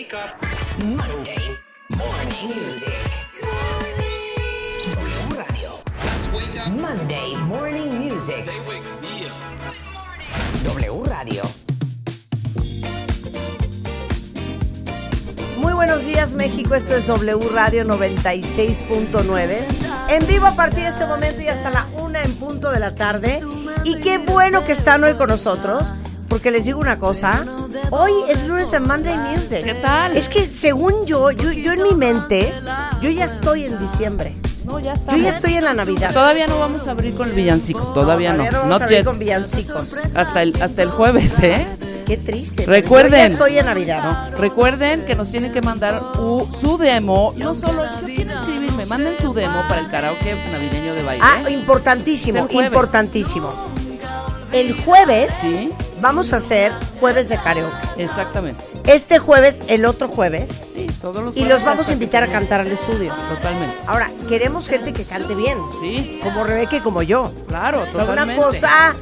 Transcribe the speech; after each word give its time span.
Wake 0.00 0.14
up. 0.14 0.32
Monday 0.78 1.58
Morning 1.90 2.48
Music. 2.48 2.94
W 4.94 5.36
Radio. 5.36 5.76
Let's 6.02 6.32
wake 6.32 6.56
up. 6.58 6.72
Monday 6.72 7.34
Morning 7.36 7.98
Music. 7.98 8.46
They 8.46 8.60
wake 8.66 8.82
me 9.02 9.26
up. 9.26 9.34
W 10.64 11.04
Radio. 11.04 11.42
Muy 15.58 15.74
buenos 15.74 16.06
días 16.06 16.32
México, 16.32 16.74
esto 16.74 16.94
es 16.94 17.06
W 17.06 17.38
Radio 17.52 17.84
96.9. 17.84 19.58
En 20.08 20.26
vivo 20.26 20.46
a 20.46 20.56
partir 20.56 20.84
de 20.84 20.88
este 20.88 21.04
momento 21.04 21.42
y 21.42 21.48
hasta 21.48 21.68
la 21.68 21.86
una 21.98 22.22
en 22.22 22.34
punto 22.36 22.70
de 22.70 22.80
la 22.80 22.94
tarde. 22.94 23.42
Y 23.84 24.00
qué 24.00 24.16
bueno 24.16 24.64
que 24.64 24.72
están 24.72 25.04
hoy 25.04 25.12
con 25.16 25.28
nosotros, 25.28 25.92
porque 26.30 26.50
les 26.50 26.64
digo 26.64 26.80
una 26.80 26.98
cosa, 26.98 27.44
hoy 27.90 28.12
es 28.28 28.44
lunes 28.46 28.72
en 28.72 28.86
Monday 28.86 29.16
Music. 29.16 29.62
¿Qué 29.64 29.74
tal? 29.74 30.16
Es 30.16 30.28
que 30.28 30.46
según 30.46 31.06
yo, 31.06 31.30
yo, 31.30 31.52
yo 31.52 31.72
en 31.72 31.82
mi 31.82 31.94
mente, 31.94 32.52
yo 33.00 33.10
ya 33.10 33.24
estoy 33.24 33.64
en 33.64 33.78
diciembre. 33.78 34.36
No, 34.64 34.78
ya 34.78 34.94
Yo 35.10 35.16
ya 35.16 35.30
estoy 35.30 35.54
en 35.54 35.64
la 35.64 35.74
Navidad. 35.74 36.12
Todavía 36.12 36.46
no 36.46 36.58
vamos 36.58 36.86
a 36.86 36.92
abrir 36.92 37.14
con 37.16 37.28
el 37.28 37.34
villancico, 37.34 37.80
todavía 37.94 38.32
no. 38.32 38.38
Todavía 38.44 38.50
no 38.52 38.58
vamos 38.68 38.80
a 38.80 38.84
abrir 38.84 39.04
con 39.04 39.18
villancicos. 39.18 39.94
Hasta 40.14 40.42
el, 40.42 40.62
hasta 40.62 40.82
el 40.82 40.90
jueves, 40.90 41.38
¿eh? 41.40 41.66
Qué 42.06 42.16
triste. 42.16 42.66
Recuerden. 42.66 43.12
Yo 43.12 43.16
ya 43.16 43.26
estoy 43.26 43.58
en 43.58 43.66
Navidad. 43.66 44.30
No, 44.32 44.36
recuerden 44.36 45.04
que 45.06 45.14
nos 45.14 45.30
tienen 45.30 45.52
que 45.52 45.62
mandar 45.62 46.00
u- 46.18 46.46
su 46.60 46.76
demo. 46.76 47.32
No 47.36 47.54
solo, 47.54 47.84
yo 47.84 48.06
quiero 48.06 48.32
escribirme, 48.32 48.84
manden 48.86 49.16
su 49.18 49.32
demo 49.32 49.62
para 49.68 49.80
el 49.80 49.88
karaoke 49.90 50.34
navideño 50.52 50.94
de 50.94 51.02
baile. 51.04 51.24
Ah, 51.24 51.48
importantísimo, 51.50 52.46
importantísimo. 52.50 53.50
El 54.52 54.74
jueves 54.74 55.34
Sí. 55.34 55.70
Vamos 56.00 56.32
a 56.32 56.36
hacer 56.36 56.72
jueves 56.98 57.28
de 57.28 57.36
karaoke. 57.38 57.74
Exactamente. 57.98 58.64
Este 58.84 59.18
jueves, 59.18 59.62
el 59.68 59.84
otro 59.84 60.08
jueves, 60.08 60.50
Sí, 60.74 60.86
todos 61.00 61.22
los 61.22 61.36
y 61.36 61.44
los 61.44 61.62
vamos 61.64 61.88
a 61.88 61.92
invitar 61.92 62.22
a 62.22 62.28
cantar 62.28 62.60
al 62.60 62.68
estudio. 62.68 63.12
Totalmente. 63.28 63.74
Ahora, 63.86 64.10
queremos 64.28 64.68
gente 64.68 64.92
que 64.92 65.04
cante 65.04 65.34
bien, 65.34 65.58
Sí, 65.80 66.20
como 66.22 66.44
Rebeca 66.44 66.76
y 66.76 66.80
como 66.80 67.02
yo. 67.02 67.32
claro, 67.48 67.82
O 67.82 67.84
sea, 67.86 67.94
una 68.04 68.06
totalmente. 68.06 68.42
cosa 68.42 68.94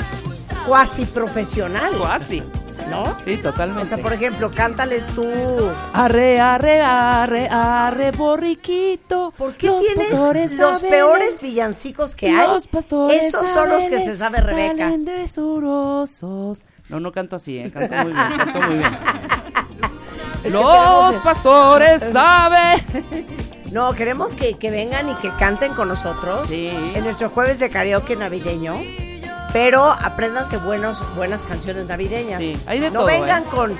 cuasi 0.66 1.04
profesional, 1.06 1.92
Cuasi. 1.98 2.42
¿no? 2.90 3.16
Sí, 3.24 3.36
totalmente. 3.38 3.82
O 3.82 3.86
sea, 3.86 3.98
por 3.98 4.12
ejemplo, 4.12 4.50
cántales 4.50 5.06
tú. 5.14 5.26
Arre, 5.92 6.40
arre, 6.40 6.80
arre, 6.80 7.48
arre, 7.48 8.10
borriquito. 8.12 9.32
¿Por 9.36 9.54
qué 9.54 9.66
Los 9.68 9.80
tienes 9.80 10.10
los 10.58 10.76
saben 10.78 10.90
peores 10.90 11.40
villancicos 11.40 12.14
que 12.14 12.30
hay? 12.30 12.46
Los 12.46 12.66
pastores 12.66 13.24
Esos 13.24 13.48
son 13.48 13.68
los 13.68 13.84
que 13.84 14.00
se 14.00 14.14
sabe 14.14 14.40
Rebeca. 14.40 14.90
Salen. 14.90 15.04
No, 16.88 17.00
no 17.00 17.12
canto 17.12 17.36
así, 17.36 17.58
¿eh? 17.58 17.70
canto 17.70 17.94
muy 17.96 18.12
bien, 18.12 18.28
canto 18.38 18.60
muy 18.62 18.74
bien. 18.78 18.98
Es 20.38 20.42
que 20.44 20.50
Los 20.50 20.72
tenemos- 20.72 21.14
pastores 21.20 22.02
saben. 22.12 22.84
No, 23.72 23.92
queremos 23.94 24.34
que, 24.34 24.54
que 24.54 24.70
vengan 24.70 25.10
y 25.10 25.14
que 25.16 25.30
canten 25.38 25.74
con 25.74 25.88
nosotros 25.88 26.48
Sí. 26.48 26.68
en 26.94 27.04
nuestro 27.04 27.28
jueves 27.28 27.60
de 27.60 27.68
karaoke 27.68 28.16
navideño. 28.16 28.74
Pero 29.52 29.90
apréndanse 29.90 30.58
buenos, 30.58 31.02
buenas 31.16 31.42
canciones 31.42 31.86
navideñas. 31.86 32.40
Sí, 32.40 32.58
hay 32.66 32.80
de 32.80 32.90
no 32.90 33.00
todo, 33.00 33.06
vengan 33.06 33.42
¿eh? 33.42 33.46
con 33.50 33.78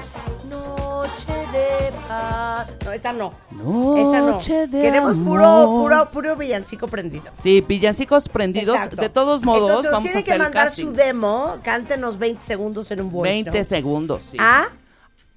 de 1.52 1.92
paz. 2.08 2.68
No, 2.84 2.92
esa 2.92 3.12
no. 3.12 3.32
Noche 3.52 4.02
esa 4.02 4.66
no. 4.66 4.72
de 4.72 4.80
Queremos 4.82 5.16
puro, 5.18 5.44
amor. 5.46 5.82
puro, 5.82 6.10
puro 6.10 6.36
villancico 6.36 6.88
prendido. 6.88 7.26
Sí, 7.42 7.60
villancicos 7.66 8.28
prendidos. 8.28 8.76
Exacto. 8.76 8.96
De 9.00 9.08
todos 9.08 9.44
modos, 9.44 9.84
Entonces, 9.84 9.90
vamos 9.92 10.04
a 10.04 10.08
tienen 10.10 10.18
hacer 10.18 10.24
que 10.24 10.32
el 10.32 10.38
mandar 10.38 10.64
casting. 10.66 10.84
su 10.84 10.92
demo. 10.92 11.56
Cántenos 11.62 12.18
20 12.18 12.42
segundos 12.42 12.90
en 12.90 13.00
un 13.02 13.10
voice 13.10 13.30
20 13.32 13.50
note. 13.50 13.64
segundos, 13.64 14.22
sí. 14.30 14.36
¿Ah? 14.40 14.66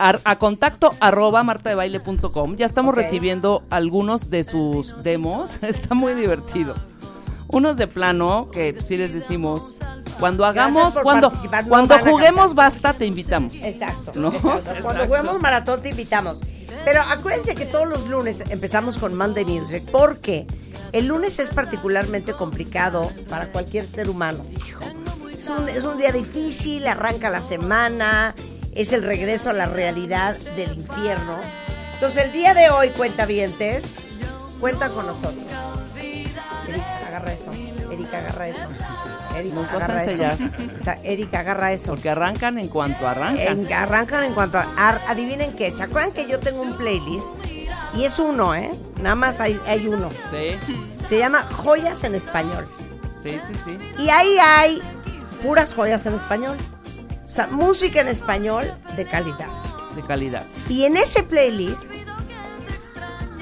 a, 0.04 0.18
a 0.24 0.36
contacto 0.40 0.96
arroba 1.00 1.44
martadebaile.com. 1.44 2.56
Ya 2.56 2.66
estamos 2.66 2.92
Ok. 2.94 2.98
recibiendo 2.98 3.64
algunos 3.70 4.30
de 4.32 4.44
sus 4.44 5.02
demos. 5.04 5.52
Está 5.64 5.94
muy 5.94 6.14
divertido. 6.16 6.74
Unos 7.52 7.78
de 7.78 7.88
plano 7.88 8.50
que 8.52 8.76
sí 8.82 8.98
les 8.98 9.14
decimos, 9.14 9.80
cuando 10.20 10.46
hagamos, 10.46 10.94
cuando, 11.02 11.32
cuando 11.68 11.98
juguemos 12.00 12.56
basta, 12.56 12.94
te 12.94 13.06
invitamos. 13.06 13.54
Exacto. 13.56 14.12
¿No? 14.16 14.34
exacto. 14.34 14.76
Cuando 14.82 15.06
juguemos 15.06 15.42
maratón 15.42 15.82
te 15.82 15.90
invitamos. 15.90 16.40
Pero 16.86 17.02
acuérdense 17.02 17.56
que 17.56 17.66
todos 17.66 17.88
los 17.88 18.08
lunes 18.08 18.44
empezamos 18.50 18.98
con 18.98 19.16
Monday 19.16 19.46
Music 19.46 19.84
porque 19.92 20.48
el 20.92 21.08
lunes 21.08 21.40
es 21.40 21.50
particularmente 21.50 22.34
complicado 22.34 23.12
para 23.30 23.52
cualquier 23.52 23.88
ser 23.88 24.10
humano. 24.10 24.46
Es 25.36 25.50
un, 25.50 25.70
es 25.70 25.84
un 25.84 25.98
día 25.98 26.12
difícil, 26.12 26.88
arranca 26.88 27.30
la 27.30 27.42
semana, 27.42 28.36
es 28.74 28.94
el 28.94 29.04
regreso 29.04 29.50
a 29.50 29.54
la 29.54 29.66
realidad 29.66 30.36
del 30.56 30.74
infierno. 30.74 31.38
Entonces 31.94 32.26
el 32.26 32.32
día 32.32 32.54
de 32.54 32.70
hoy, 32.70 32.90
cuentavientes, 32.90 34.00
cuenta 34.60 34.90
con 34.90 35.06
nosotros. 35.06 35.46
Agarra 37.12 37.34
eso. 37.34 37.52
Erika, 37.92 38.18
agarra 38.20 38.48
eso. 38.48 38.62
Erika, 39.36 39.60
agarra 39.76 40.04
eso. 40.04 40.24
Esa- 40.80 40.98
Erika, 41.04 41.40
agarra 41.40 41.72
eso. 41.74 41.92
Porque 41.92 42.10
arrancan 42.10 42.58
en 42.58 42.70
cuanto 42.70 43.08
arrancan. 43.08 43.60
En- 43.66 43.74
arrancan 43.74 44.24
en 44.24 44.34
cuanto 44.34 44.58
ar- 44.60 45.02
adivinen 45.08 45.54
qué. 45.56 45.72
¿Se 45.72 45.84
acuerdan 45.84 46.14
que 46.14 46.28
yo 46.28 46.40
tengo 46.40 46.62
un 46.62 46.74
playlist? 46.78 47.28
Y 47.96 48.06
es 48.06 48.18
uno, 48.20 48.56
¿eh? 48.56 48.72
Nada 49.02 49.16
más 49.16 49.40
hay, 49.42 49.60
hay 49.68 49.88
uno. 49.88 50.10
Sí, 50.32 50.58
Se 51.02 51.18
llama 51.18 51.44
Joyas 51.44 52.04
en 52.06 52.16
Español. 52.16 52.66
sí, 53.22 53.38
sí, 53.46 53.54
sí. 53.66 53.78
Y 54.00 54.10
ahí 54.10 54.38
hay 54.40 54.82
puras 55.44 55.74
joyas 55.74 56.06
en 56.06 56.14
español. 56.14 56.56
O 57.26 57.28
sea, 57.28 57.48
música 57.48 58.00
en 58.02 58.08
español 58.08 58.72
de 58.96 59.06
calidad. 59.06 59.48
De 59.96 60.02
calidad. 60.04 60.44
Y 60.70 60.86
en 60.86 60.96
ese 60.96 61.24
playlist, 61.24 61.92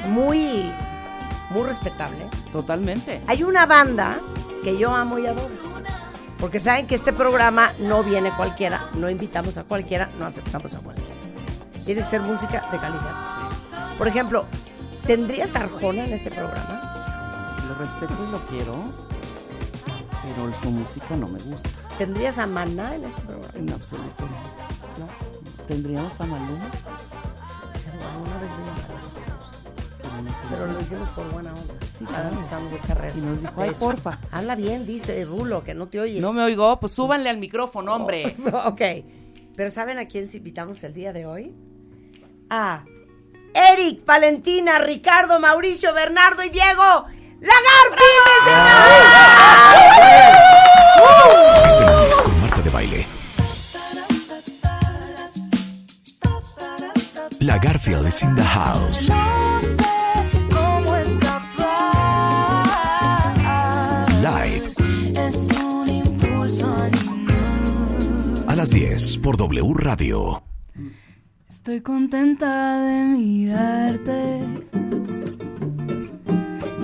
muy, 0.07 0.71
muy 1.49 1.63
respetable, 1.63 2.27
Totalmente. 2.51 3.21
hay 3.27 3.43
una 3.43 3.65
banda 3.65 4.17
que 4.63 4.77
yo 4.77 4.93
amo 4.93 5.19
y 5.19 5.27
adoro. 5.27 5.49
Porque 6.39 6.59
saben 6.59 6.87
que 6.87 6.95
este 6.95 7.11
programa 7.11 7.73
no 7.79 8.01
viene 8.01 8.31
cualquiera, 8.31 8.89
no 8.93 9.09
invitamos 9.09 9.57
a 9.57 9.65
cualquiera, 9.65 10.09
no 10.17 10.25
aceptamos 10.25 10.73
a 10.73 10.79
cualquiera. 10.79 11.13
Tiene 11.83 12.01
que 12.01 12.07
ser 12.07 12.21
música 12.21 12.65
de 12.71 12.77
calidad. 12.77 13.97
Por 13.97 14.07
ejemplo, 14.07 14.45
¿tendrías 15.05 15.55
Arjona 15.55 16.05
en 16.05 16.13
este 16.13 16.31
programa? 16.31 17.57
Lo 17.67 17.75
respeto 17.75 18.13
y 18.25 18.31
lo 18.31 18.45
quiero, 18.47 18.83
pero 20.23 20.53
su 20.61 20.71
música 20.71 21.17
no 21.17 21.27
me 21.27 21.39
gusta. 21.39 21.69
¿Tendrías 21.97 22.39
a 22.39 22.47
Maná 22.47 22.95
en 22.95 23.03
este 23.03 23.21
programa? 23.21 23.53
En 23.55 23.73
absoluto 23.73 24.23
no. 24.97 25.65
¿Tendríamos 25.67 26.19
a 26.21 26.25
Maluma? 26.25 26.69
Alguna 28.13 28.37
vez. 28.39 28.68
Pero 30.49 30.65
lo 30.65 30.81
hicimos 30.81 31.07
por 31.09 31.29
buena 31.31 31.53
onda. 31.53 31.73
Sí, 31.97 32.05
claro. 32.05 32.29
empezamos 32.29 32.71
de 32.71 32.77
carrera. 32.79 33.13
Y 33.15 33.21
nos 33.21 33.41
dijo, 33.41 33.53
ay, 33.57 33.71
porfa. 33.79 34.19
Habla 34.31 34.55
bien, 34.55 34.85
dice 34.85 35.23
Rulo, 35.25 35.63
que 35.63 35.73
no 35.73 35.87
te 35.87 35.99
oyes. 35.99 36.21
No 36.21 36.33
me 36.33 36.41
oigo, 36.41 36.79
pues 36.79 36.91
súbanle 36.91 37.29
al 37.29 37.37
micrófono, 37.37 37.95
hombre. 37.95 38.35
ok. 38.65 38.81
Pero 39.55 39.69
¿saben 39.69 39.99
a 39.99 40.07
quién 40.07 40.27
invitamos 40.33 40.83
el 40.83 40.93
día 40.93 41.13
de 41.13 41.25
hoy? 41.25 41.53
A 42.49 42.83
Eric, 43.53 44.05
Valentina, 44.05 44.79
Ricardo, 44.79 45.39
Mauricio, 45.39 45.93
Bernardo 45.93 46.43
y 46.43 46.49
Diego 46.49 47.05
Lagarfines. 47.41 48.07
Este 51.67 51.85
lunes 51.85 52.21
con 52.21 52.41
Marta 52.41 52.61
de 52.61 52.69
baile. 52.69 53.07
La 57.39 57.57
Garfield 57.57 58.07
is 58.07 58.21
in 58.21 58.35
the 58.35 58.43
house. 58.43 59.09
Las 68.59 68.71
10 68.71 69.19
por 69.19 69.37
W 69.37 69.73
Radio. 69.73 70.43
Estoy 71.49 71.79
contenta 71.79 72.77
de 72.81 73.05
mirarte 73.05 74.41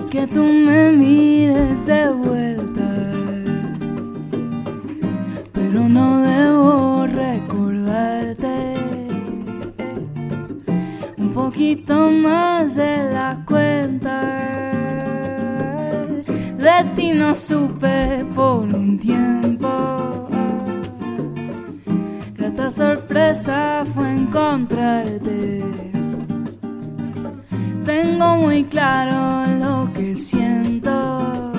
y 0.00 0.08
que 0.08 0.26
tú 0.26 0.42
me 0.42 0.90
mires 0.92 1.84
de 1.84 2.08
vuelta. 2.12 3.12
Pero 5.52 5.86
no 5.90 6.22
debo 6.22 7.06
recordarte 7.08 8.74
poquito 11.34 12.10
más 12.10 12.74
de 12.74 12.96
la 13.12 13.44
cuenta. 13.46 14.16
De 16.56 16.90
ti 16.94 17.12
no 17.12 17.34
supe 17.34 18.24
por 18.34 18.62
un 18.62 18.98
tiempo. 18.98 19.45
Sorpresa 22.76 23.86
fue 23.94 24.12
encontrarte. 24.12 25.64
Tengo 27.86 28.36
muy 28.36 28.64
claro 28.64 29.50
lo 29.58 29.90
que 29.94 30.14
siento. 30.14 31.52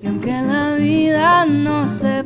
Y 0.00 0.06
aunque 0.06 0.30
la 0.30 0.74
vida 0.74 1.44
no 1.46 1.88
se 1.88 2.22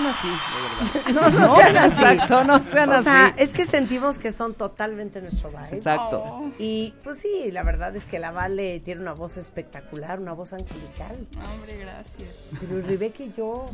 sean 0.00 0.06
así, 0.06 0.28
de 0.28 1.10
verdad. 1.14 1.30
No, 1.32 1.38
no 1.46 1.54
sean 1.54 1.76
así. 1.76 2.02
Exacto, 2.02 2.44
no 2.44 2.64
sean 2.64 2.88
O 2.90 2.92
así. 2.94 3.04
sea, 3.04 3.34
es 3.36 3.52
que 3.52 3.64
sentimos 3.64 4.18
que 4.18 4.30
son 4.32 4.54
totalmente 4.54 5.20
nuestro 5.20 5.50
vibe. 5.50 5.68
Exacto. 5.72 6.50
Y 6.58 6.94
pues 7.04 7.18
sí, 7.18 7.50
la 7.52 7.62
verdad 7.62 7.94
es 7.96 8.06
que 8.06 8.18
la 8.18 8.30
Vale 8.30 8.80
tiene 8.80 9.00
una 9.02 9.12
voz 9.12 9.36
espectacular, 9.36 10.20
una 10.20 10.32
voz 10.32 10.52
angelical. 10.52 11.16
Hombre, 11.54 11.78
gracias. 11.78 12.28
Pero 12.60 12.80
Rebeca 12.86 13.22
y 13.22 13.32
yo, 13.36 13.66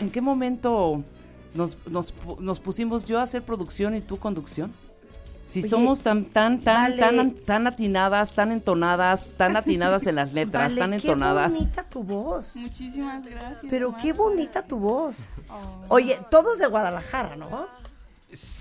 ¿En 0.00 0.10
qué 0.10 0.20
momento 0.20 1.02
nos, 1.54 1.78
nos, 1.86 2.12
nos 2.40 2.58
pusimos 2.60 3.04
yo 3.04 3.18
a 3.20 3.22
hacer 3.22 3.42
producción 3.42 3.94
y 3.94 4.00
tú 4.00 4.18
conducción? 4.18 4.72
Si 5.46 5.60
Oye, 5.60 5.68
somos 5.68 6.02
tan, 6.02 6.24
tan, 6.24 6.60
tan, 6.60 6.74
Vale. 6.90 6.96
tan, 6.96 7.30
tan 7.36 7.66
atinadas, 7.68 8.32
tan 8.34 8.50
entonadas, 8.50 9.28
tan 9.36 9.56
atinadas 9.56 10.06
en 10.08 10.16
las 10.16 10.32
letras, 10.32 10.64
Vale, 10.74 10.80
tan 10.80 10.90
qué 10.90 10.96
entonadas. 10.96 11.52
bonita 11.52 11.82
tu 11.88 12.02
voz. 12.02 12.56
Muchísimas 12.56 13.24
gracias. 13.24 13.64
Pero 13.70 13.94
qué 14.02 14.08
Marta. 14.08 14.22
bonita 14.22 14.62
tu 14.66 14.78
voz. 14.78 15.28
Oh, 15.48 15.84
Oye, 15.94 16.18
todos 16.32 16.58
de 16.58 16.66
Guadalajara, 16.66 17.36
¿no? 17.36 17.68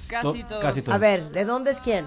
casi 0.07 0.43
todos. 0.43 0.61
casi 0.61 0.81
todos. 0.83 0.93
A 0.95 0.97
ver, 0.99 1.31
¿de 1.31 1.43
dónde 1.43 1.71
es 1.71 1.79
quién? 1.81 2.05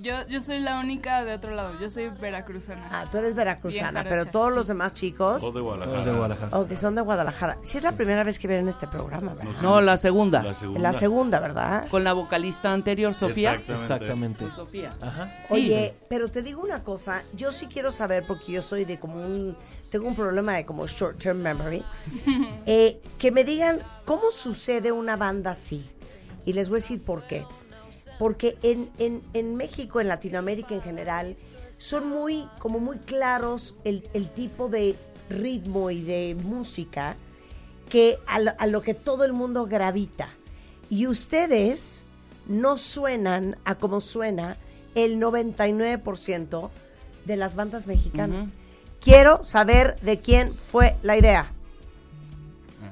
Yo, 0.00 0.26
yo 0.28 0.40
soy 0.40 0.60
la 0.60 0.80
única 0.80 1.24
de 1.24 1.34
otro 1.34 1.54
lado. 1.54 1.78
Yo 1.78 1.90
soy 1.90 2.08
veracruzana. 2.08 2.88
Ah, 2.90 3.06
tú 3.10 3.18
eres 3.18 3.34
veracruzana, 3.34 4.04
pero 4.04 4.26
todos 4.26 4.52
los 4.52 4.68
demás 4.68 4.94
chicos, 4.94 5.40
Todos 5.40 5.54
de 5.54 5.60
Guadalajara. 5.60 5.92
Todos 5.92 6.06
de 6.06 6.12
Guadalajara. 6.18 6.58
o 6.58 6.66
que 6.66 6.76
son 6.76 6.94
de 6.94 7.02
Guadalajara. 7.02 7.58
Sí 7.62 7.78
es 7.78 7.84
la 7.84 7.92
primera 7.92 8.24
vez 8.24 8.38
que 8.38 8.48
vienen 8.48 8.68
este 8.68 8.86
programa, 8.86 9.34
¿verdad? 9.34 9.60
No, 9.62 9.80
la 9.80 9.96
segunda. 9.96 10.42
La 10.42 10.54
segunda. 10.54 10.80
La 10.80 10.92
segunda, 10.92 11.40
¿verdad? 11.40 11.88
Con 11.88 12.04
la 12.04 12.12
vocalista 12.12 12.72
anterior, 12.72 13.14
Sofía. 13.14 13.54
Exactamente. 13.54 13.82
Exactamente. 13.94 14.44
Con 14.44 14.54
Sofía. 14.56 14.96
Ajá. 15.00 15.30
Sí. 15.44 15.54
Oye, 15.54 15.94
pero 16.08 16.28
te 16.28 16.42
digo 16.42 16.62
una 16.62 16.82
cosa, 16.82 17.22
yo 17.34 17.52
sí 17.52 17.66
quiero 17.66 17.90
saber, 17.92 18.24
porque 18.26 18.52
yo 18.52 18.62
soy 18.62 18.84
de 18.84 18.98
como 18.98 19.16
un, 19.16 19.56
tengo 19.90 20.08
un 20.08 20.14
problema 20.14 20.54
de 20.54 20.64
como 20.64 20.86
short 20.86 21.18
term 21.18 21.38
memory, 21.38 21.84
eh, 22.66 23.00
que 23.18 23.30
me 23.30 23.44
digan 23.44 23.80
cómo 24.04 24.30
sucede 24.30 24.92
una 24.92 25.16
banda 25.16 25.50
así. 25.50 25.88
Y 26.46 26.54
les 26.54 26.68
voy 26.70 26.76
a 26.76 26.80
decir 26.80 27.02
por 27.02 27.26
qué. 27.26 27.44
Porque 28.20 28.58
en, 28.62 28.90
en, 28.98 29.22
en 29.32 29.56
México, 29.56 29.98
en 29.98 30.08
Latinoamérica 30.08 30.74
en 30.74 30.82
general, 30.82 31.36
son 31.78 32.10
muy, 32.10 32.46
como 32.58 32.78
muy 32.78 32.98
claros 32.98 33.74
el, 33.82 34.10
el 34.12 34.28
tipo 34.28 34.68
de 34.68 34.94
ritmo 35.30 35.90
y 35.90 36.02
de 36.02 36.36
música 36.44 37.16
que 37.88 38.18
a 38.26 38.38
lo, 38.38 38.50
a 38.58 38.66
lo 38.66 38.82
que 38.82 38.92
todo 38.92 39.24
el 39.24 39.32
mundo 39.32 39.64
gravita. 39.64 40.28
Y 40.90 41.06
ustedes 41.06 42.04
no 42.46 42.76
suenan 42.76 43.56
a 43.64 43.76
como 43.76 44.02
suena 44.02 44.58
el 44.94 45.18
99% 45.18 46.68
de 47.24 47.36
las 47.38 47.54
bandas 47.54 47.86
mexicanas. 47.86 48.52
Quiero 49.00 49.42
saber 49.44 49.98
de 50.02 50.20
quién 50.20 50.52
fue 50.54 50.94
la 51.02 51.16
idea. 51.16 51.50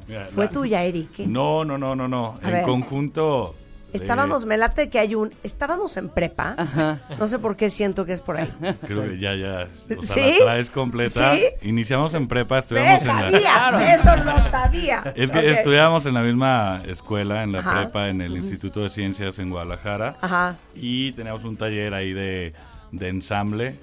Mira, 0.06 0.24
Fue 0.32 0.46
la- 0.46 0.50
tuya, 0.50 0.84
Eric. 0.84 1.18
No, 1.18 1.66
no, 1.66 1.76
no, 1.76 1.94
no, 1.94 2.08
no. 2.08 2.38
A 2.42 2.46
en 2.46 2.52
ver. 2.54 2.62
conjunto. 2.64 3.54
Estábamos, 3.92 4.44
me 4.44 4.56
late 4.56 4.90
que 4.90 4.98
hay 4.98 5.14
un. 5.14 5.32
Estábamos 5.42 5.96
en 5.96 6.08
prepa. 6.08 6.54
Ajá. 6.58 7.00
No 7.18 7.26
sé 7.26 7.38
por 7.38 7.56
qué 7.56 7.70
siento 7.70 8.04
que 8.04 8.12
es 8.12 8.20
por 8.20 8.36
ahí. 8.36 8.52
Creo 8.86 9.04
que 9.04 9.18
ya, 9.18 9.34
ya. 9.34 9.68
O 9.98 10.04
sea, 10.04 10.24
¿Sí? 10.24 10.36
la 10.38 10.44
traes 10.44 10.70
completa. 10.70 11.34
¿Sí? 11.34 11.44
Iniciamos 11.62 12.12
en 12.14 12.28
prepa, 12.28 12.56
¡Me 12.56 12.60
estudiamos 12.60 13.02
en 13.02 13.08
la. 13.08 13.30
sabía! 13.30 13.94
Eso 13.94 14.16
no 14.24 14.50
sabía. 14.50 15.12
Es 15.14 15.30
que 15.30 15.50
estudiábamos 15.50 16.06
en 16.06 16.14
la 16.14 16.22
misma 16.22 16.82
escuela, 16.86 17.42
en 17.42 17.52
la 17.52 17.60
Ajá. 17.60 17.82
prepa, 17.82 18.08
en 18.08 18.20
el 18.20 18.36
Instituto 18.36 18.82
de 18.82 18.90
Ciencias 18.90 19.38
en 19.38 19.50
Guadalajara. 19.50 20.16
Ajá. 20.20 20.56
Y 20.74 21.12
teníamos 21.12 21.44
un 21.44 21.56
taller 21.56 21.94
ahí 21.94 22.12
de, 22.12 22.52
de 22.92 23.08
ensamble. 23.08 23.76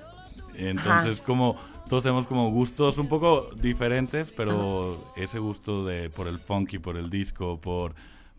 Entonces, 0.56 1.20
como 1.22 1.58
todos 1.90 2.04
tenemos 2.04 2.26
como 2.28 2.50
gustos 2.50 2.98
un 2.98 3.08
poco 3.08 3.50
diferentes, 3.62 4.32
pero 4.32 5.12
ese 5.16 5.40
gusto 5.40 5.86
de 5.86 6.10
por 6.10 6.28
el 6.28 6.40
funky, 6.40 6.80
por 6.80 6.98
el 6.98 7.10
disco, 7.10 7.60
por, 7.60 7.94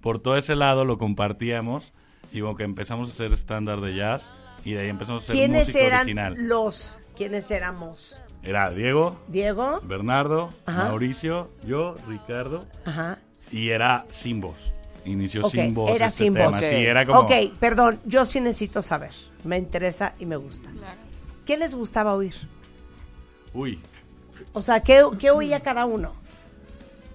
por 0.07 0.21
todo 0.21 0.37
ese 0.37 0.55
lado 0.55 0.85
lo 0.85 0.99
compartíamos. 0.99 1.93
Y 2.31 2.41
como 2.41 2.55
que 2.55 2.63
empezamos 2.63 3.09
a 3.09 3.13
hacer 3.13 3.33
estándar 3.33 3.81
de 3.81 3.97
jazz. 3.97 4.31
Y 4.65 4.75
de 4.75 4.83
ahí 4.83 4.89
empezamos 4.89 5.23
a 5.23 5.25
hacer 5.25 5.35
¿Quiénes 5.35 5.67
música 5.67 5.85
eran 5.85 6.01
original. 6.03 6.35
los? 6.39 7.03
¿Quiénes 7.17 7.51
éramos? 7.51 8.23
Era 8.45 8.71
Diego, 8.71 9.21
Diego. 9.27 9.81
Bernardo, 9.83 10.55
Ajá. 10.65 10.85
Mauricio, 10.85 11.51
yo, 11.65 11.97
Ricardo. 12.07 12.67
Ajá. 12.85 13.19
Y 13.51 13.71
era 13.71 14.07
sin 14.11 14.41
voz. 14.41 14.73
Inició 15.05 15.49
sin 15.49 15.75
voz. 15.75 15.91
era 15.91 16.07
este 16.07 16.23
sin 16.23 16.35
tema. 16.35 16.51
voz. 16.51 16.61
Sí, 16.61 16.67
era 16.67 17.05
como. 17.05 17.19
Ok, 17.23 17.33
perdón, 17.59 17.99
yo 18.05 18.25
sí 18.25 18.41
necesito 18.41 18.83
saber. 18.83 19.11
Me 19.43 19.59
interesa 19.59 20.15
y 20.21 20.27
me 20.27 20.37
gusta. 20.37 20.71
Claro. 20.71 21.01
¿Qué 21.45 21.57
les 21.57 21.75
gustaba 21.75 22.15
oír? 22.15 22.35
Uy, 23.53 23.81
O 24.53 24.63
sea, 24.63 24.79
¿qué, 24.85 25.03
qué 25.19 25.33
oía 25.33 25.59
cada 25.65 25.85
uno? 25.85 26.13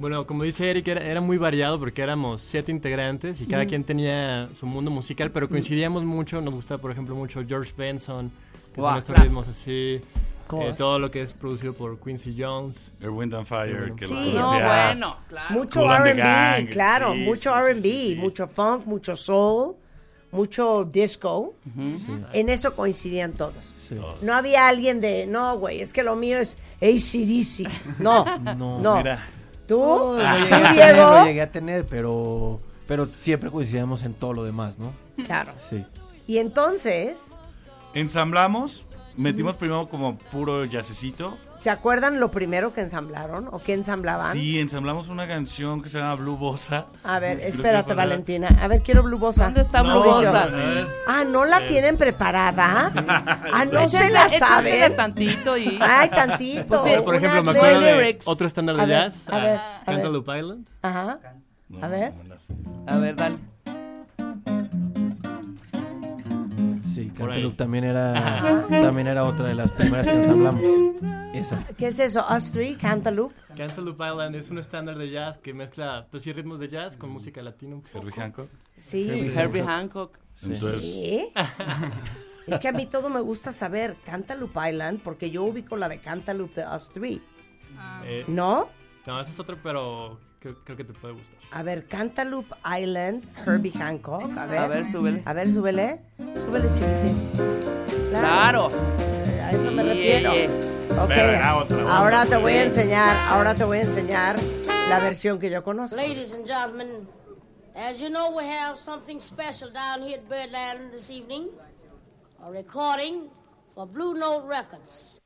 Bueno, 0.01 0.25
como 0.25 0.41
dice 0.41 0.67
Eric, 0.67 0.87
era, 0.87 1.01
era 1.01 1.21
muy 1.21 1.37
variado 1.37 1.77
porque 1.77 2.01
éramos 2.01 2.41
siete 2.41 2.71
integrantes 2.71 3.39
y 3.39 3.45
cada 3.45 3.67
quien 3.67 3.83
tenía 3.83 4.49
su 4.59 4.65
mundo 4.65 4.89
musical, 4.89 5.29
pero 5.29 5.47
coincidíamos 5.47 6.03
mucho. 6.03 6.41
Nos 6.41 6.55
gusta, 6.55 6.79
por 6.79 6.89
ejemplo, 6.89 7.13
mucho 7.13 7.43
George 7.47 7.71
Benson, 7.77 8.31
que 8.73 8.81
son 8.81 8.97
estos 8.97 9.13
claro. 9.13 9.23
ritmos 9.29 9.47
así. 9.47 10.01
Eh, 10.53 10.73
todo 10.75 10.97
lo 10.97 11.11
que 11.11 11.21
es 11.21 11.33
producido 11.33 11.73
por 11.73 11.99
Quincy 11.99 12.35
Jones. 12.35 12.91
Earth, 12.99 13.13
Wind 13.13 13.33
and 13.35 13.45
Fire. 13.45 13.93
Que 13.95 14.05
Sí. 14.07 14.13
lo 14.33 14.39
No, 14.41 14.49
bueno, 14.49 15.17
claro. 15.29 15.53
Mucho 15.53 15.81
the 15.81 16.09
R&B, 16.11 16.69
claro, 16.71 17.13
sí, 17.13 17.19
mucho 17.19 17.53
sí, 17.53 17.59
R&B, 17.59 17.81
sí, 17.83 18.09
sí. 18.09 18.15
mucho 18.15 18.47
funk, 18.47 18.85
mucho 18.87 19.15
soul, 19.15 19.75
mucho 20.31 20.83
disco, 20.83 21.53
en 22.33 22.49
eso 22.49 22.75
coincidían 22.75 23.33
todos. 23.33 23.75
No 24.23 24.33
había 24.33 24.67
alguien 24.67 24.99
de, 24.99 25.27
no, 25.27 25.57
güey, 25.59 25.79
es 25.79 25.93
que 25.93 26.01
lo 26.01 26.15
mío 26.15 26.39
es 26.39 26.57
ACDC. 26.81 27.99
No, 27.99 28.25
no. 28.55 28.79
No. 28.79 28.97
Mira, 28.97 29.27
¿Tú? 29.71 29.79
No, 29.79 30.17
lo 30.17 30.17
¿Tú, 30.17 30.49
llegué, 30.49 30.53
a 30.53 30.69
tener, 30.75 30.93
Diego? 30.95 31.11
lo 31.11 31.25
llegué 31.25 31.41
a 31.41 31.51
tener, 31.51 31.85
pero, 31.85 32.59
pero 32.87 33.07
siempre 33.07 33.49
coincidíamos 33.49 34.03
en 34.03 34.13
todo 34.13 34.33
lo 34.33 34.43
demás, 34.43 34.77
¿no? 34.77 34.91
Claro. 35.23 35.53
Sí. 35.69 35.85
Y 36.27 36.39
entonces, 36.39 37.39
ensamblamos, 37.93 38.83
metimos 39.17 39.55
primero 39.55 39.89
como 39.89 40.17
puro 40.17 40.65
jazzecito. 40.65 41.37
¿se 41.55 41.69
acuerdan 41.69 42.19
lo 42.19 42.31
primero 42.31 42.73
que 42.73 42.81
ensamblaron 42.81 43.47
o 43.51 43.61
qué 43.63 43.73
ensamblaban? 43.73 44.33
Sí, 44.33 44.59
ensamblamos 44.59 45.09
una 45.09 45.27
canción 45.27 45.83
que 45.83 45.89
se 45.89 45.99
llama 45.99 46.15
Blue 46.15 46.35
Bossa. 46.35 46.87
A 47.03 47.19
ver, 47.19 47.39
espérate, 47.43 47.93
Valentina. 47.93 48.57
A 48.61 48.67
ver, 48.67 48.81
quiero 48.81 49.03
Blue 49.03 49.19
Bossa. 49.19 49.43
¿Dónde 49.45 49.61
está 49.61 49.83
Blue. 49.83 50.01
Bossa? 50.01 50.49
Ah, 51.07 51.23
¿no 51.23 51.45
la 51.45 51.63
tienen 51.65 51.97
preparada? 51.97 52.91
Ah, 53.53 53.65
no 53.65 53.87
se 53.89 54.09
la 54.09 54.29
saben. 54.29 54.95
tantito 54.95 55.57
y... 55.57 55.77
Ay, 55.81 56.09
tantito. 56.09 56.65
Pues 56.67 56.81
sí, 56.83 56.91
Por 57.03 57.15
Una 57.15 57.17
ejemplo, 57.17 57.53
me 57.53 57.59
acuerdo 57.59 57.79
de 57.81 58.19
otro 58.25 58.47
estándar 58.47 58.75
A 58.79 58.85
de 58.85 58.93
ver, 58.93 59.03
jazz, 59.03 59.27
a 59.27 59.37
ver, 59.39 59.57
ah, 59.57 59.81
a 59.85 59.91
ver. 59.91 59.95
Cantaloupe 60.01 60.39
Island. 60.39 60.67
Ajá. 60.81 61.19
A 61.81 61.87
ver. 61.87 62.13
A 62.87 62.97
ver, 62.97 63.15
dale. 63.15 63.50
Sí. 66.93 67.09
Cantaloupe 67.09 67.57
también 67.57 67.83
era, 67.85 68.67
también 68.69 69.07
era 69.07 69.23
otra 69.23 69.47
de 69.47 69.55
las 69.55 69.71
primeras 69.71 70.07
que 70.07 70.13
ensamblamos. 70.13 70.61
Esa. 71.33 71.63
¿Qué 71.77 71.87
es 71.87 71.99
eso? 71.99 72.25
Us 72.35 72.51
Three, 72.51 72.75
Cantaloupe. 72.75 73.33
Cantaloupe 73.55 74.03
Island 74.05 74.35
es 74.35 74.49
un 74.49 74.57
estándar 74.57 74.97
de 74.97 75.09
jazz 75.09 75.37
que 75.37 75.53
mezcla, 75.53 76.07
pues 76.11 76.23
sí, 76.23 76.33
ritmos 76.33 76.59
de 76.59 76.67
jazz 76.67 76.97
con 76.97 77.09
música 77.09 77.41
latina 77.41 77.75
un 77.75 77.81
poco. 77.81 77.99
Herbie 77.99 78.13
Hancock. 78.13 78.49
Sí. 78.75 79.31
Herbie 79.35 79.63
Hancock. 79.63 80.17
Entonces. 80.43 81.31
Es 82.47 82.59
que 82.59 82.67
a 82.67 82.71
mí 82.71 82.87
todo 82.87 83.09
me 83.09 83.21
gusta 83.21 83.51
saber 83.51 83.95
Cantaloupe 84.03 84.59
Island 84.69 84.99
porque 85.03 85.29
yo 85.29 85.43
ubico 85.43 85.77
la 85.77 85.87
de 85.87 85.99
Cantaloupe 85.99 86.61
de 86.61 86.67
Us 86.67 86.89
Three. 86.89 87.21
Eh, 88.03 88.25
¿No? 88.27 88.67
no, 89.05 89.19
ese 89.21 89.31
es 89.31 89.39
otro, 89.39 89.57
pero 89.61 90.19
creo, 90.41 90.55
creo 90.65 90.75
que 90.77 90.83
te 90.83 90.93
puede 90.93 91.13
gustar. 91.13 91.39
A 91.51 91.63
ver, 91.63 91.87
Cantaloupe 91.87 92.53
Island, 92.65 93.23
Herbie 93.45 93.71
Hancock. 93.71 94.35
A 94.37 94.45
ver, 94.47 94.57
A 94.59 94.67
ver, 94.67 94.85
súbele. 94.85 95.21
A 95.25 95.33
ver, 95.33 95.49
súbele. 95.49 96.01
Súbele, 96.35 96.67
chiquitín. 96.73 97.29
Claro. 98.09 98.69
A 99.43 99.51
eso 99.51 99.71
me 99.71 99.83
refiero. 99.83 100.31
eh, 100.33 100.49
Ok. 100.91 101.07
Pero 101.07 101.29
era 101.31 101.55
otra 101.55 101.77
onda, 101.77 101.97
Ahora 101.97 102.25
te 102.25 102.35
voy 102.35 102.51
a 102.51 102.63
enseñar, 102.65 103.15
ahora 103.29 103.55
te 103.55 103.63
voy 103.63 103.77
a 103.77 103.81
enseñar 103.83 104.35
la 104.89 104.99
versión 104.99 105.39
que 105.39 105.49
yo 105.49 105.63
conozco. 105.63 105.95
Ladies 105.95 106.33
and 106.33 106.45
gentlemen, 106.45 107.07
as 107.75 107.97
you 108.01 108.09
know, 108.09 108.35
we 108.35 108.43
have 108.45 108.77
something 108.77 109.17
special 109.21 109.71
down 109.71 110.01
here 110.01 110.17
at 110.19 110.27
Birdland 110.27 110.91
this 110.91 111.09
evening. 111.09 111.47
A 112.45 112.51
recording 112.51 113.29
for 113.73 113.87
Blue 113.87 114.15
Note 114.15 114.45
Records. 114.49 115.21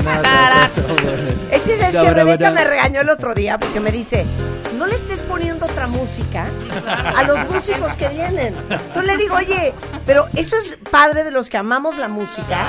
Es 1.50 1.62
que 1.62 1.78
sabes 1.78 1.96
que 1.96 2.14
Rebeca 2.14 2.50
me 2.52 2.64
regañó 2.64 3.00
el 3.00 3.08
otro 3.10 3.34
día 3.34 3.58
porque 3.58 3.80
me 3.80 3.90
dice, 3.90 4.24
no 4.78 4.86
le 4.86 4.94
estés 4.94 5.20
poniendo 5.22 5.66
otra 5.66 5.86
música 5.88 6.44
a 7.16 7.22
los 7.24 7.38
músicos 7.50 7.96
que 7.96 8.08
vienen. 8.08 8.54
Entonces 8.70 9.04
le 9.04 9.16
digo, 9.16 9.34
oye, 9.36 9.74
pero 10.06 10.26
eso 10.36 10.56
es 10.56 10.78
padre 10.90 11.24
de 11.24 11.30
los 11.32 11.50
que 11.50 11.56
amamos 11.58 11.98
la 11.98 12.08
música, 12.08 12.64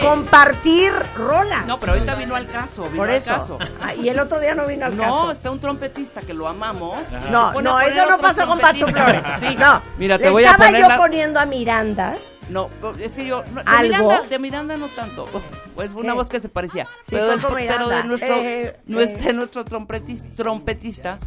compartir 0.00 0.92
rolas. 1.16 1.66
No, 1.66 1.78
pero 1.78 1.92
ahorita 1.92 2.14
vino 2.14 2.34
al 2.34 2.46
caso. 2.48 2.84
Vino 2.84 2.96
Por 2.96 3.10
al 3.10 3.16
eso. 3.16 3.34
caso. 3.34 3.58
Ah, 3.82 3.94
y 3.94 4.08
el 4.08 4.18
otro 4.18 4.40
día 4.40 4.54
no 4.54 4.66
vino 4.66 4.86
al 4.86 4.96
No, 4.96 5.02
caso. 5.02 5.30
está 5.32 5.50
un 5.50 5.60
trompetista 5.60 6.20
que 6.22 6.32
lo 6.34 6.48
amamos. 6.48 6.94
No, 7.30 7.60
no, 7.60 7.76
a 7.76 7.84
eso 7.84 8.06
no 8.08 8.18
pasó 8.18 8.46
con 8.46 8.58
Pacho 8.58 8.86
Flores. 8.88 9.22
Sí. 9.40 9.54
No, 9.58 9.82
Mira, 9.98 10.18
te 10.18 10.24
le 10.24 10.30
voy 10.30 10.44
a 10.44 10.52
estaba 10.52 10.66
poner 10.66 10.82
yo 10.82 10.88
la- 10.88 10.96
poniendo 10.96 11.38
a 11.40 11.46
Miranda. 11.46 12.14
No, 12.50 12.66
es 12.98 13.12
que 13.12 13.24
yo. 13.26 13.42
no, 13.52 13.62
de, 13.62 13.70
¿Algo? 13.70 13.96
Miranda, 14.08 14.28
de 14.28 14.38
Miranda 14.38 14.76
no 14.76 14.88
tanto. 14.88 15.26
Pues 15.74 15.92
una 15.92 16.08
¿Qué? 16.08 16.12
voz 16.12 16.28
que 16.28 16.40
se 16.40 16.48
parecía. 16.48 16.86
Sí, 17.02 17.10
pero, 17.12 17.32
el- 17.32 17.88
de 17.88 18.04
nuestro, 18.04 18.36
Eh, 18.36 18.76
nuestro, 18.86 19.30
eh. 19.30 19.32
nuestro 19.34 19.64
trompetis- 19.64 20.34
trompetista 20.34 21.18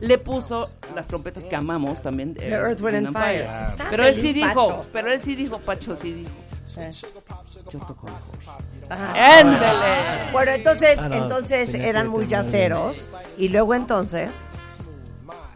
le 0.00 0.18
puso 0.18 0.68
las 0.94 1.06
trompetas 1.08 1.44
que 1.46 1.54
amamos 1.56 2.02
también. 2.02 2.34
The 2.34 2.48
Earth, 2.48 2.80
Wind 2.80 3.06
and 3.06 3.12
Fire. 3.16 3.48
Pero 3.88 4.04
él 4.04 4.20
sí 4.20 4.32
dijo, 4.32 4.48
Pacho. 4.68 4.86
pero 4.92 5.10
él 5.12 5.20
sí 5.20 5.34
dijo, 5.36 5.58
Pacho 5.58 5.96
sí 5.96 6.12
dijo. 6.12 6.30
Eh. 6.76 6.90
Yo 7.70 7.78
toco. 7.78 8.08
¡Éndele! 9.14 10.32
Bueno, 10.32 10.52
entonces, 10.52 10.98
Ah, 11.00 11.08
no, 11.08 11.14
entonces 11.16 11.72
eran 11.74 12.08
muy 12.08 12.26
yaceros. 12.26 13.12
Y 13.38 13.48
luego 13.48 13.74
entonces, 13.74 14.30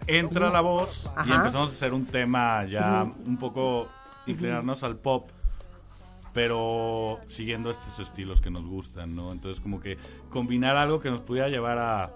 entra 0.07 0.51
la 0.51 0.61
voz 0.61 1.11
y 1.27 1.33
empezamos 1.33 1.71
a 1.71 1.73
hacer 1.75 1.93
un 1.93 2.07
tema 2.07 2.65
ya 2.67 3.05
un 3.27 3.37
poco 3.37 3.89
inclinarnos 4.29 4.83
al 4.83 4.97
pop 4.97 5.31
pero 6.33 7.21
siguiendo 7.29 7.71
estos 7.71 7.99
estilos 7.99 8.41
que 8.41 8.51
nos 8.51 8.65
gustan, 8.65 9.15
¿no? 9.17 9.33
Entonces 9.33 9.61
como 9.61 9.81
que 9.81 9.97
combinar 10.31 10.77
algo 10.77 11.01
que 11.01 11.11
nos 11.11 11.21
pudiera 11.21 11.49
llevar 11.49 11.79
a, 11.79 12.13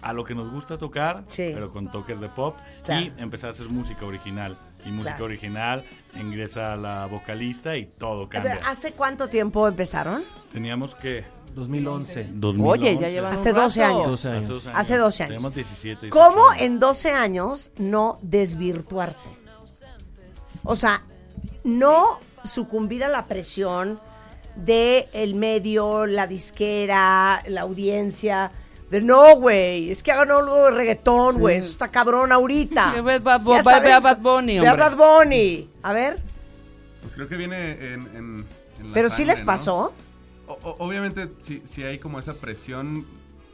a 0.00 0.12
lo 0.12 0.24
que 0.24 0.34
nos 0.34 0.50
gusta 0.50 0.78
tocar, 0.78 1.24
Sí. 1.28 1.50
pero 1.52 1.68
con 1.70 1.90
toques 1.90 2.18
de 2.20 2.28
pop 2.28 2.56
Claro. 2.84 3.06
y 3.18 3.20
empezar 3.20 3.50
a 3.50 3.52
hacer 3.52 3.68
música 3.68 4.06
original. 4.06 4.56
Y 4.84 4.90
música 4.90 5.12
Claro. 5.16 5.24
original 5.26 5.84
ingresa 6.14 6.76
la 6.76 7.06
vocalista 7.06 7.76
y 7.76 7.86
todo 7.86 8.24
a 8.24 8.28
cambia. 8.28 8.54
ver, 8.54 8.62
¿hace 8.66 8.92
cuánto 8.92 9.28
tiempo 9.28 9.66
empezaron? 9.68 10.22
Teníamos 10.52 10.94
que 10.94 11.24
2011. 11.54 12.28
2011. 12.32 12.62
Oye, 12.88 12.98
ya 13.00 13.08
llevan 13.08 13.32
Hace 13.34 13.50
un 13.50 13.56
12 13.56 13.80
rato. 13.82 13.96
años. 13.96 14.10
12 14.22 14.28
años. 14.28 14.66
Hace 14.72 14.96
12 14.98 15.22
años. 15.24 15.36
Tenemos 15.36 15.54
17. 15.54 16.08
¿Cómo 16.10 16.42
18 16.52 16.64
en 16.64 16.78
12 16.78 17.12
años 17.12 17.70
no 17.76 18.18
desvirtuarse? 18.22 19.30
O 20.62 20.74
sea, 20.74 21.02
no 21.66 22.20
sucumbir 22.44 23.04
a 23.04 23.08
la 23.08 23.24
presión 23.26 24.00
de 24.54 25.08
el 25.12 25.34
medio, 25.34 26.06
la 26.06 26.26
disquera, 26.26 27.42
la 27.48 27.60
audiencia. 27.62 28.52
De 28.90 29.00
no, 29.02 29.34
güey, 29.36 29.90
es 29.90 30.02
que 30.02 30.12
hagan 30.12 30.30
algo 30.30 30.66
de 30.66 30.70
reggaetón, 30.70 31.38
güey, 31.40 31.56
eso 31.56 31.70
está 31.70 31.88
cabrón 31.88 32.30
ahorita. 32.32 32.92
Ve 33.02 33.18
Bad 33.18 33.42
Bad 33.42 34.18
Bunny, 34.18 34.60
Ve 34.60 34.68
a 34.68 34.72
hombre. 34.72 34.88
Bad 34.88 34.96
Bunny. 34.96 35.70
A 35.82 35.92
ver, 35.92 36.22
Pues 37.02 37.14
creo 37.14 37.28
que 37.28 37.36
viene 37.36 37.72
en, 37.72 38.00
en- 38.14 38.46
en 38.80 38.88
la 38.88 38.94
pero 38.94 39.10
sí 39.10 39.24
les 39.24 39.40
¿no? 39.40 39.46
pasó. 39.46 39.92
O- 40.46 40.58
o- 40.62 40.76
obviamente 40.86 41.28
sí, 41.40 41.62
sí 41.64 41.82
hay 41.82 41.98
como 41.98 42.18
esa 42.20 42.34
presión 42.34 43.04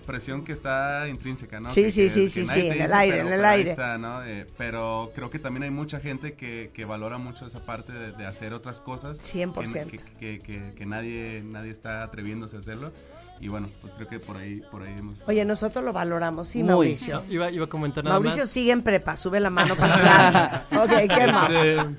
presión 0.02 0.44
que 0.44 0.52
está 0.52 1.08
intrínseca, 1.08 1.60
¿no? 1.60 1.70
Sí, 1.70 1.84
Que- 1.84 1.90
sí, 1.90 2.02
que- 2.02 2.08
sí, 2.10 2.20
que 2.22 2.28
sí, 2.28 2.44
sí, 2.44 2.60
en 2.68 2.82
el 2.82 2.92
aire, 2.92 3.16
pero- 3.16 3.28
en 3.28 3.32
el 3.34 3.44
aire. 3.44 3.70
está, 3.70 3.98
¿no? 3.98 4.24
Eh, 4.24 4.46
pero 4.58 5.10
creo 5.14 5.30
que 5.30 5.38
también 5.38 5.62
hay 5.64 5.70
mucha 5.70 6.00
gente 6.00 6.34
que, 6.34 6.70
que 6.74 6.84
valora 6.84 7.18
mucho 7.18 7.46
esa 7.46 7.64
parte 7.64 7.92
de, 7.92 8.12
de 8.12 8.26
hacer 8.26 8.52
otras 8.52 8.80
cosas. 8.80 9.18
100%. 9.18 9.86
Que, 9.90 9.96
que, 10.18 10.38
que- 10.40 10.72
que 10.76 10.86
nadie, 10.86 11.42
nadie 11.44 11.70
está 11.70 12.02
atreviéndose 12.02 12.56
a 12.56 12.58
hacerlo. 12.60 12.92
Y 13.40 13.48
bueno, 13.48 13.68
pues 13.80 13.92
creo 13.94 14.06
que 14.06 14.20
por 14.20 14.36
ahí, 14.36 14.62
por 14.70 14.82
ahí 14.82 14.94
hemos... 14.96 15.24
Oye, 15.26 15.44
nosotros 15.44 15.84
lo 15.84 15.92
valoramos, 15.92 16.46
sí, 16.46 16.58
Muy. 16.62 16.68
Mauricio. 16.70 17.22
No, 17.26 17.32
iba, 17.32 17.50
iba 17.50 17.64
a 17.64 17.68
comentar 17.68 18.04
nada 18.04 18.14
Mauricio 18.16 18.42
más. 18.44 18.50
sigue 18.50 18.70
en 18.70 18.82
prepa, 18.82 19.16
sube 19.16 19.40
la 19.40 19.50
mano 19.50 19.74
para 19.74 19.96
atrás. 19.96 20.62
ok, 20.72 20.90
¿qué 21.08 21.26
más? 21.26 21.50
Este, 21.50 21.96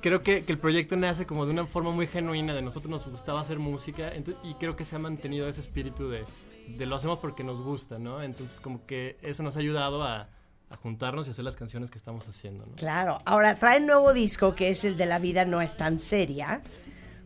creo 0.00 0.22
que, 0.24 0.42
que 0.44 0.50
el 0.52 0.58
proyecto 0.58 0.96
nace 0.96 1.24
como 1.24 1.46
de 1.46 1.52
una 1.52 1.66
forma 1.66 1.92
muy 1.92 2.08
genuina, 2.08 2.52
de 2.52 2.62
nosotros 2.62 2.90
nos 2.90 3.06
gustaba 3.08 3.40
hacer 3.40 3.60
música 3.60 4.12
ento- 4.12 4.36
y 4.42 4.54
creo 4.54 4.74
que 4.74 4.84
se 4.84 4.96
ha 4.96 4.98
mantenido 4.98 5.48
ese 5.48 5.60
espíritu 5.60 6.08
de, 6.10 6.24
de 6.68 6.86
lo 6.86 6.96
hacemos 6.96 7.18
porque 7.18 7.44
nos 7.44 7.62
gusta, 7.62 7.98
¿no? 7.98 8.22
Entonces 8.22 8.60
como 8.60 8.84
que 8.86 9.18
eso 9.22 9.42
nos 9.42 9.56
ha 9.56 9.60
ayudado 9.60 10.02
a, 10.02 10.28
a 10.70 10.76
juntarnos 10.76 11.26
y 11.26 11.30
hacer 11.30 11.44
las 11.44 11.56
canciones 11.56 11.90
que 11.90 11.98
estamos 11.98 12.26
haciendo, 12.28 12.66
¿no? 12.66 12.74
Claro, 12.76 13.20
ahora 13.24 13.54
trae 13.56 13.78
un 13.80 13.86
nuevo 13.86 14.12
disco 14.12 14.54
que 14.54 14.70
es 14.70 14.84
el 14.84 14.96
de 14.96 15.06
La 15.06 15.18
vida 15.18 15.44
no 15.44 15.60
es 15.62 15.76
tan 15.76 15.98
seria, 15.98 16.60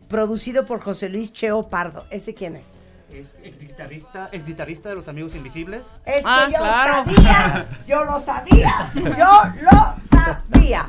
producido 0.07 0.65
por 0.65 0.79
José 0.81 1.09
Luis 1.09 1.33
Cheo 1.33 1.69
Pardo. 1.69 2.05
¿Ese 2.11 2.33
quién 2.33 2.55
es? 2.55 2.75
Es 3.11 3.25
ex 3.43 3.59
guitarrista, 3.59 4.29
ex 4.31 4.45
guitarrista 4.45 4.87
de 4.89 4.95
los 4.95 5.07
Amigos 5.09 5.35
Invisibles. 5.35 5.83
Es 6.05 6.23
Ah, 6.25 6.45
que 6.45 6.53
yo 6.53 6.59
claro. 6.59 6.93
sabía, 7.11 7.69
yo 7.87 8.05
lo 8.05 8.19
sabía, 8.21 8.91
yo 8.95 9.41
lo 9.69 10.07
sabía. 10.09 10.87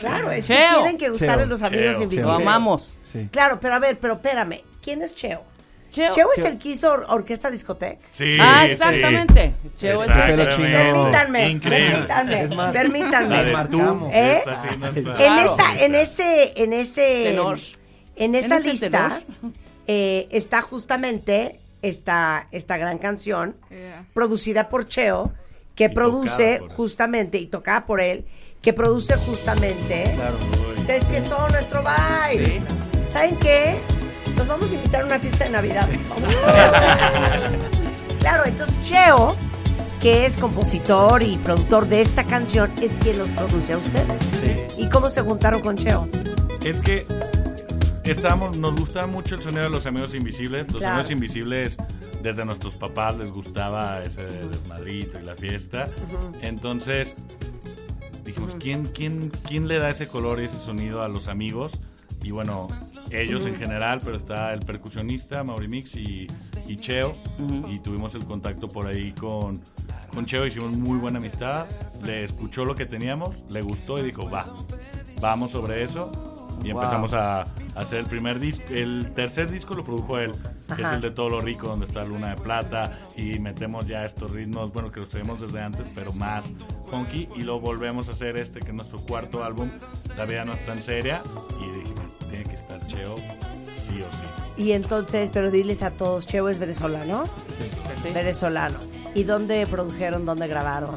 Claro, 0.00 0.30
es 0.30 0.46
que 0.46 0.54
Cheo. 0.54 0.76
tienen 0.76 0.96
que 0.98 1.10
gustarle 1.10 1.44
los 1.46 1.62
amigos 1.62 1.96
Cheo. 1.96 2.02
invisibles. 2.04 2.26
Lo 2.26 2.32
amamos. 2.34 2.96
Sí. 3.04 3.28
Claro, 3.30 3.58
pero 3.60 3.74
a 3.74 3.78
ver, 3.80 3.98
pero 4.00 4.14
espérame, 4.14 4.62
¿quién 4.80 5.02
es 5.02 5.14
Cheo? 5.14 5.42
Cheo. 5.92 6.10
Cheo 6.10 6.28
es 6.36 6.44
el 6.44 6.58
que 6.58 6.70
hizo 6.70 6.90
Or- 6.92 7.06
Orquesta 7.10 7.50
Discoteca. 7.50 8.00
Sí, 8.10 8.36
Ah, 8.40 8.62
sí. 8.64 8.72
exactamente. 8.72 9.54
Cheo 9.78 10.02
es 10.02 10.08
el- 10.08 10.14
Pelo 10.14 10.42
Exactamente. 10.42 10.56
chino. 10.56 10.78
Permítanme, 11.02 11.48
Increíble. 11.50 11.90
permítanme, 11.92 12.42
Es 12.42 12.50
más, 12.54 12.72
permítanme. 12.72 13.36
La 13.36 13.44
de 13.44 13.52
Marcamos. 13.52 14.10
tú. 14.10 14.16
¿Eh? 14.16 14.38
es 14.38 14.46
así, 14.46 14.68
no 14.78 14.86
es- 14.88 14.96
En 14.96 15.38
esa, 15.38 15.84
en 15.84 15.94
ese, 15.94 16.62
en 16.62 16.72
ese, 16.72 17.22
Tenor. 17.24 17.58
en 18.16 18.34
esa 18.34 18.56
En 18.56 18.62
lista 18.64 19.20
eh, 19.86 20.28
está 20.30 20.62
justamente 20.62 21.60
esta, 21.82 22.48
esta 22.52 22.76
gran 22.78 22.98
canción 22.98 23.56
producida 24.14 24.68
por 24.68 24.88
Cheo, 24.88 25.32
que 25.74 25.84
Y 25.84 25.88
produce 25.88 26.60
justamente 26.74 27.38
y 27.38 27.46
tocada 27.46 27.84
por 27.86 28.00
él, 28.00 28.24
que 28.62 28.72
produce 28.72 29.16
justamente. 29.16 30.04
Claro. 30.14 30.36
¿Sabes 30.86 31.04
que 31.06 31.16
es 31.18 31.24
todo 31.24 31.48
nuestro 31.48 31.82
vibe? 31.82 32.60
¿Saben 33.08 33.36
qué? 33.36 33.76
Nos 34.36 34.46
vamos 34.46 34.70
a 34.70 34.74
invitar 34.74 35.02
a 35.02 35.06
una 35.06 35.18
fiesta 35.18 35.44
de 35.44 35.50
Navidad. 35.50 35.88
claro, 38.20 38.44
entonces 38.46 38.80
Cheo 38.82 39.36
que 40.02 40.26
es 40.26 40.36
compositor 40.36 41.22
y 41.22 41.38
productor 41.38 41.86
de 41.86 42.00
esta 42.00 42.24
canción, 42.24 42.72
es 42.82 42.98
quien 42.98 43.18
los 43.18 43.30
produce 43.30 43.72
a 43.72 43.78
ustedes. 43.78 44.76
¿Y 44.76 44.88
cómo 44.88 45.08
se 45.08 45.22
juntaron 45.22 45.60
con 45.60 45.76
Cheo? 45.76 46.08
Es 46.64 46.80
que 46.80 47.06
estábamos, 48.02 48.58
nos 48.58 48.74
gustaba 48.74 49.06
mucho 49.06 49.36
el 49.36 49.42
sonido 49.42 49.62
de 49.62 49.70
los 49.70 49.86
amigos 49.86 50.12
invisibles. 50.16 50.66
Los 50.72 50.78
Claro. 50.78 50.94
amigos 50.94 51.12
invisibles, 51.12 51.76
desde 52.20 52.44
nuestros 52.44 52.74
papás 52.74 53.16
les 53.16 53.30
gustaba 53.30 54.02
ese 54.02 54.24
desmadrito 54.24 55.20
y 55.20 55.24
la 55.24 55.36
fiesta. 55.36 55.84
Entonces 56.40 57.14
dijimos, 58.24 58.56
¿quién, 58.58 58.86
quién, 58.86 59.30
¿quién 59.46 59.68
le 59.68 59.78
da 59.78 59.90
ese 59.90 60.08
color 60.08 60.40
y 60.40 60.46
ese 60.46 60.58
sonido 60.58 61.02
a 61.02 61.08
los 61.08 61.28
amigos? 61.28 61.74
Y 62.22 62.30
bueno, 62.30 62.68
ellos 63.10 63.44
en 63.46 63.54
general, 63.56 64.00
pero 64.04 64.16
está 64.16 64.52
el 64.52 64.60
percusionista, 64.60 65.42
Mauri 65.44 65.68
Mix 65.68 65.96
y, 65.96 66.26
y 66.68 66.76
Cheo. 66.76 67.12
Y 67.68 67.78
tuvimos 67.80 68.14
el 68.14 68.24
contacto 68.24 68.68
por 68.68 68.86
ahí 68.86 69.12
con, 69.12 69.60
con 70.14 70.24
Cheo, 70.26 70.46
hicimos 70.46 70.76
muy 70.76 70.98
buena 70.98 71.18
amistad. 71.18 71.66
Le 72.04 72.24
escuchó 72.24 72.64
lo 72.64 72.74
que 72.76 72.86
teníamos, 72.86 73.36
le 73.50 73.62
gustó 73.62 73.98
y 73.98 74.02
dijo, 74.02 74.30
va, 74.30 74.44
vamos 75.20 75.50
sobre 75.50 75.82
eso. 75.82 76.28
Y 76.64 76.70
Wow. 76.70 76.82
empezamos 76.82 77.12
a, 77.12 77.40
a 77.40 77.44
hacer 77.74 77.98
el 77.98 78.06
primer 78.06 78.38
disco. 78.38 78.62
El 78.70 79.10
tercer 79.16 79.50
disco 79.50 79.74
lo 79.74 79.82
produjo 79.84 80.18
él, 80.18 80.30
que 80.76 80.82
es 80.82 80.88
el 80.92 81.00
de 81.00 81.10
Todo 81.10 81.28
lo 81.30 81.40
Rico, 81.40 81.66
donde 81.66 81.86
está 81.86 82.04
Luna 82.04 82.28
de 82.30 82.36
Plata. 82.36 82.96
Y 83.16 83.40
metemos 83.40 83.84
ya 83.86 84.04
estos 84.04 84.30
ritmos, 84.30 84.72
bueno, 84.72 84.92
que 84.92 85.00
los 85.00 85.08
tenemos 85.08 85.40
desde 85.40 85.60
antes, 85.60 85.84
pero 85.92 86.12
más 86.12 86.44
funky. 86.88 87.26
Y 87.34 87.42
lo 87.42 87.58
volvemos 87.58 88.08
a 88.08 88.12
hacer 88.12 88.36
este, 88.36 88.60
que 88.60 88.68
es 88.68 88.74
nuestro 88.74 88.98
cuarto 89.00 89.42
álbum. 89.42 89.68
La 90.16 90.24
vida 90.24 90.44
no 90.44 90.52
es 90.52 90.64
tan 90.64 90.78
seria. 90.78 91.22
Y 91.58 91.78
dijimos, 91.78 92.04
Cheo, 92.92 93.16
sí 93.16 94.02
o 94.02 94.10
sí. 94.56 94.62
Y 94.62 94.72
entonces, 94.72 95.30
pero 95.32 95.50
diles 95.50 95.82
a 95.82 95.90
todos, 95.90 96.26
Cheo 96.26 96.48
es 96.48 96.58
venezolano. 96.58 97.24
Venezolano. 98.12 98.78
¿Y 99.14 99.24
dónde 99.24 99.66
produjeron, 99.66 100.24
dónde 100.26 100.46
grabaron? 100.46 100.94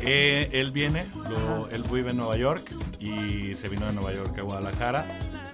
Eh, 0.00 0.48
él 0.52 0.70
viene, 0.70 1.06
lo- 1.30 1.68
él 1.70 1.82
vive 1.90 2.10
en 2.12 2.18
Nueva 2.18 2.36
York 2.36 2.70
y 3.00 3.54
se 3.54 3.68
vino 3.68 3.86
de 3.86 3.92
Nueva 3.92 4.12
York 4.12 4.38
a 4.38 4.42
Guadalajara. 4.42 5.06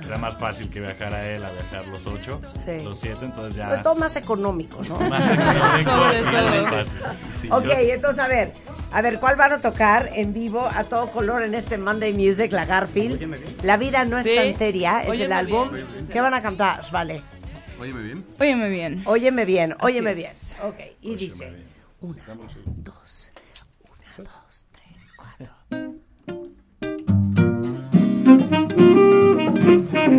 Era 0.05 0.19
más 0.19 0.39
fácil 0.39 0.69
que 0.71 0.81
viajar 0.81 1.13
a 1.15 1.27
él 1.29 1.45
a 1.45 1.51
viajar 1.51 1.87
los 1.87 2.07
ocho, 2.07 2.41
Sí. 2.57 2.83
los 2.83 2.99
siete, 2.99 3.25
entonces 3.25 3.55
ya... 3.57 3.65
Sobre 3.71 3.83
todo 3.83 3.95
más 3.97 4.17
económico, 4.17 4.83
¿no? 4.89 4.99
Más 5.09 5.23
económico 5.81 5.91
Sobre 5.91 6.21
y 6.21 6.25
todo. 6.25 6.63
más 6.63 6.71
fácil. 6.71 6.93
Sí, 7.41 7.49
ok, 7.51 7.65
yo- 7.65 7.95
entonces 7.95 8.19
a 8.25 8.29
ver, 8.29 8.53
a 8.93 9.01
ver, 9.03 9.19
¿cuál 9.21 9.37
van 9.37 9.53
a 9.53 9.59
tocar 9.61 10.11
en 10.15 10.33
vivo 10.35 10.61
a 10.75 10.85
todo 10.85 11.07
color 11.09 11.43
en 11.43 11.55
este 11.55 11.79
Monday 11.79 12.13
Music, 12.13 12.53
la 12.53 12.65
Garfield? 12.67 13.63
La 13.63 13.77
vida 13.77 14.05
no 14.05 14.19
es 14.19 14.25
Sí. 14.27 14.35
tan 14.35 14.57
seria, 14.59 15.03
es 15.03 15.09
Óyeme 15.11 15.25
el 15.27 15.33
álbum. 15.33 15.73
bien. 15.73 15.87
¿Qué 16.13 16.21
van 16.21 16.35
a 16.35 16.43
cantar? 16.43 16.81
Vale. 16.93 17.23
Óyeme 17.81 18.03
bien. 18.03 18.25
Óyeme 18.39 18.69
bien. 18.69 19.03
Óyeme 19.07 19.45
bien, 19.45 19.75
óyeme 19.81 20.11
es. 20.13 20.17
bien. 20.17 20.31
Ok, 20.63 20.77
y 21.03 21.17
dice, 21.17 21.53
una, 22.01 22.23
dos, 22.67 23.24
Hoy 30.05 30.11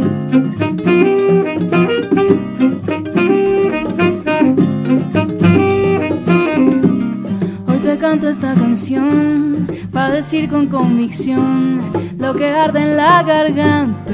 te 7.84 7.98
canto 7.98 8.30
esta 8.30 8.56
canción 8.56 9.68
para 9.92 10.10
decir 10.10 10.50
con 10.50 10.68
convicción 10.68 11.92
lo 12.18 12.34
que 12.34 12.50
arde 12.50 12.82
en 12.82 12.98
la 12.98 13.22
garganta. 13.22 14.12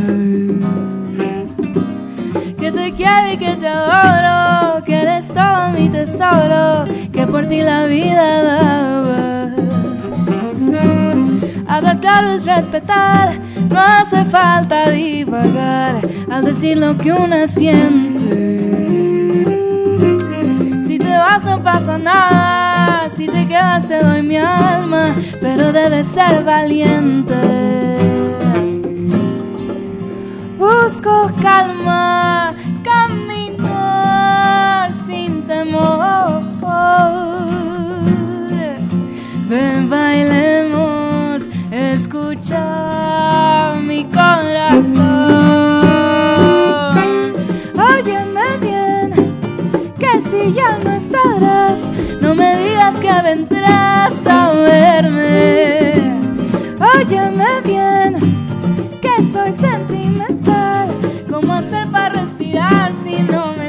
Que 2.60 2.72
te 2.72 2.92
quiero 2.92 3.32
y 3.32 3.38
que 3.38 3.56
te 3.56 3.68
adoro, 3.68 4.84
que 4.84 4.94
eres 4.94 5.30
todo 5.30 5.70
mi 5.70 5.88
tesoro, 5.88 6.84
que 7.14 7.26
por 7.28 7.46
ti 7.46 7.62
la 7.62 7.86
vida 7.86 8.44
daba. 8.44 8.91
Hablar 11.82 12.00
claro 12.00 12.32
es 12.34 12.46
respetar, 12.46 13.40
no 13.68 13.80
hace 13.80 14.24
falta 14.26 14.92
divagar 14.92 16.00
al 16.30 16.46
decir 16.46 16.78
lo 16.78 16.96
que 16.96 17.12
una 17.12 17.48
siente. 17.48 18.78
Si 20.86 21.00
te 21.00 21.10
vas 21.10 21.44
no 21.44 21.60
pasa 21.64 21.98
nada, 21.98 23.10
si 23.10 23.26
te 23.26 23.48
quedas 23.48 23.88
te 23.88 24.04
doy 24.04 24.22
mi 24.22 24.38
alma, 24.38 25.16
pero 25.42 25.74
debes 25.74 26.06
ser 26.06 26.44
valiente. 26.44 27.34
Busco 30.60 31.32
calma, 31.42 32.54
caminar 32.84 34.94
sin 35.08 35.42
temor. 35.48 36.44
Ven, 39.50 39.90
bailemos, 39.90 40.61
escucha 41.94 43.74
mi 43.82 44.06
corazón. 44.06 45.02
Óyeme 47.76 48.58
bien, 48.62 49.14
que 50.00 50.22
si 50.22 50.54
ya 50.54 50.78
no 50.84 50.92
estarás, 50.94 51.92
no 52.22 52.34
me 52.34 52.56
digas 52.58 53.00
que 53.00 53.22
vendrás 53.24 54.26
a 54.28 54.54
verme. 54.54 55.94
Óyeme 56.96 57.62
bien, 57.66 58.18
que 59.02 59.24
soy 59.34 59.52
sentimental. 59.54 60.90
¿Cómo 61.30 61.54
hacer 61.54 61.88
para 61.90 62.22
respirar 62.22 62.92
si 63.04 63.22
no 63.24 63.54
me 63.58 63.61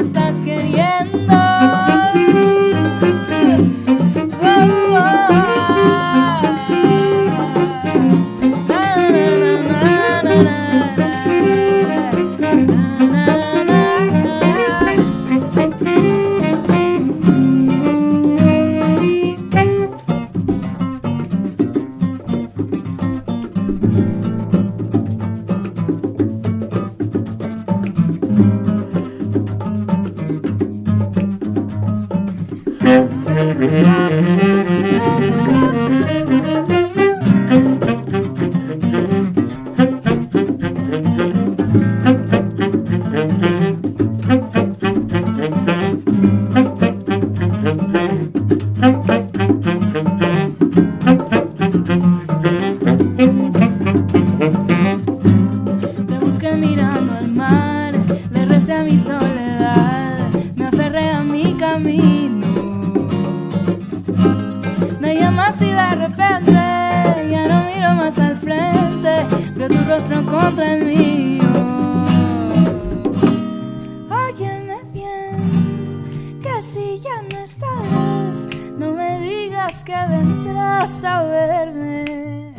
si 76.92 77.00
ya 77.00 77.22
no 77.22 77.38
estarás, 77.38 78.48
no 78.76 78.92
me 78.92 79.20
digas 79.20 79.82
que 79.82 79.94
vendrás 80.10 81.02
a 81.04 81.22
verme. 81.22 82.54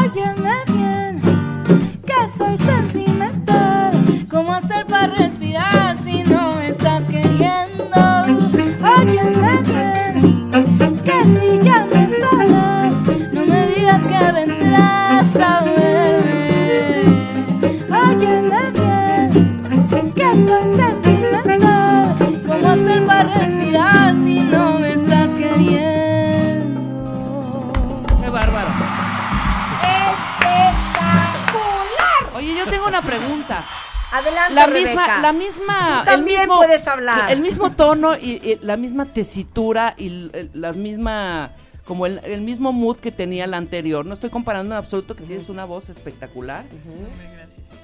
Óyeme 0.00 0.54
bien, 0.68 1.20
que 2.06 2.28
soy 2.36 2.56
sentimental. 2.58 4.26
¿Cómo 4.30 4.54
hacer 4.54 4.86
para 4.86 5.08
respirar 5.14 5.96
si 6.04 6.22
no 6.22 6.54
me 6.54 6.68
estás 6.68 7.04
queriendo? 7.08 7.84
Óyeme 8.96 9.62
bien, 9.62 11.00
que 11.02 11.24
si 11.24 11.64
ya 11.64 11.84
no 11.84 11.96
estarás, 11.96 13.02
no 13.32 13.44
me 13.44 13.66
digas 13.68 14.02
que 14.06 14.32
vendrás 14.32 15.36
a 15.36 15.64
verme. 15.64 16.25
Pregunta. 33.18 33.64
Adelante, 34.12 34.54
la 34.54 34.66
Rebeca. 34.66 34.86
misma, 34.88 35.18
la 35.20 35.32
misma, 35.32 35.98
Tú 36.04 36.10
también 36.10 36.40
el 36.40 36.46
mismo, 36.46 36.56
puedes 36.58 36.86
hablar. 36.86 37.30
el 37.30 37.40
mismo 37.40 37.72
tono 37.72 38.16
y, 38.16 38.32
y 38.42 38.58
la 38.62 38.76
misma 38.76 39.06
tesitura 39.06 39.94
y 39.96 40.06
el- 40.06 40.50
la 40.54 40.72
misma, 40.72 41.50
como 41.84 42.06
el, 42.06 42.20
el 42.24 42.40
mismo 42.40 42.72
mood 42.72 42.98
que 42.98 43.10
tenía 43.10 43.46
la 43.48 43.56
anterior. 43.56 44.06
No 44.06 44.14
estoy 44.14 44.30
comparando 44.30 44.74
en 44.74 44.78
absoluto 44.78 45.16
que 45.16 45.24
tienes 45.24 45.48
una 45.48 45.64
voz 45.64 45.88
espectacular. 45.90 46.64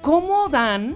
¿Cómo 0.01 0.47
dan 0.49 0.95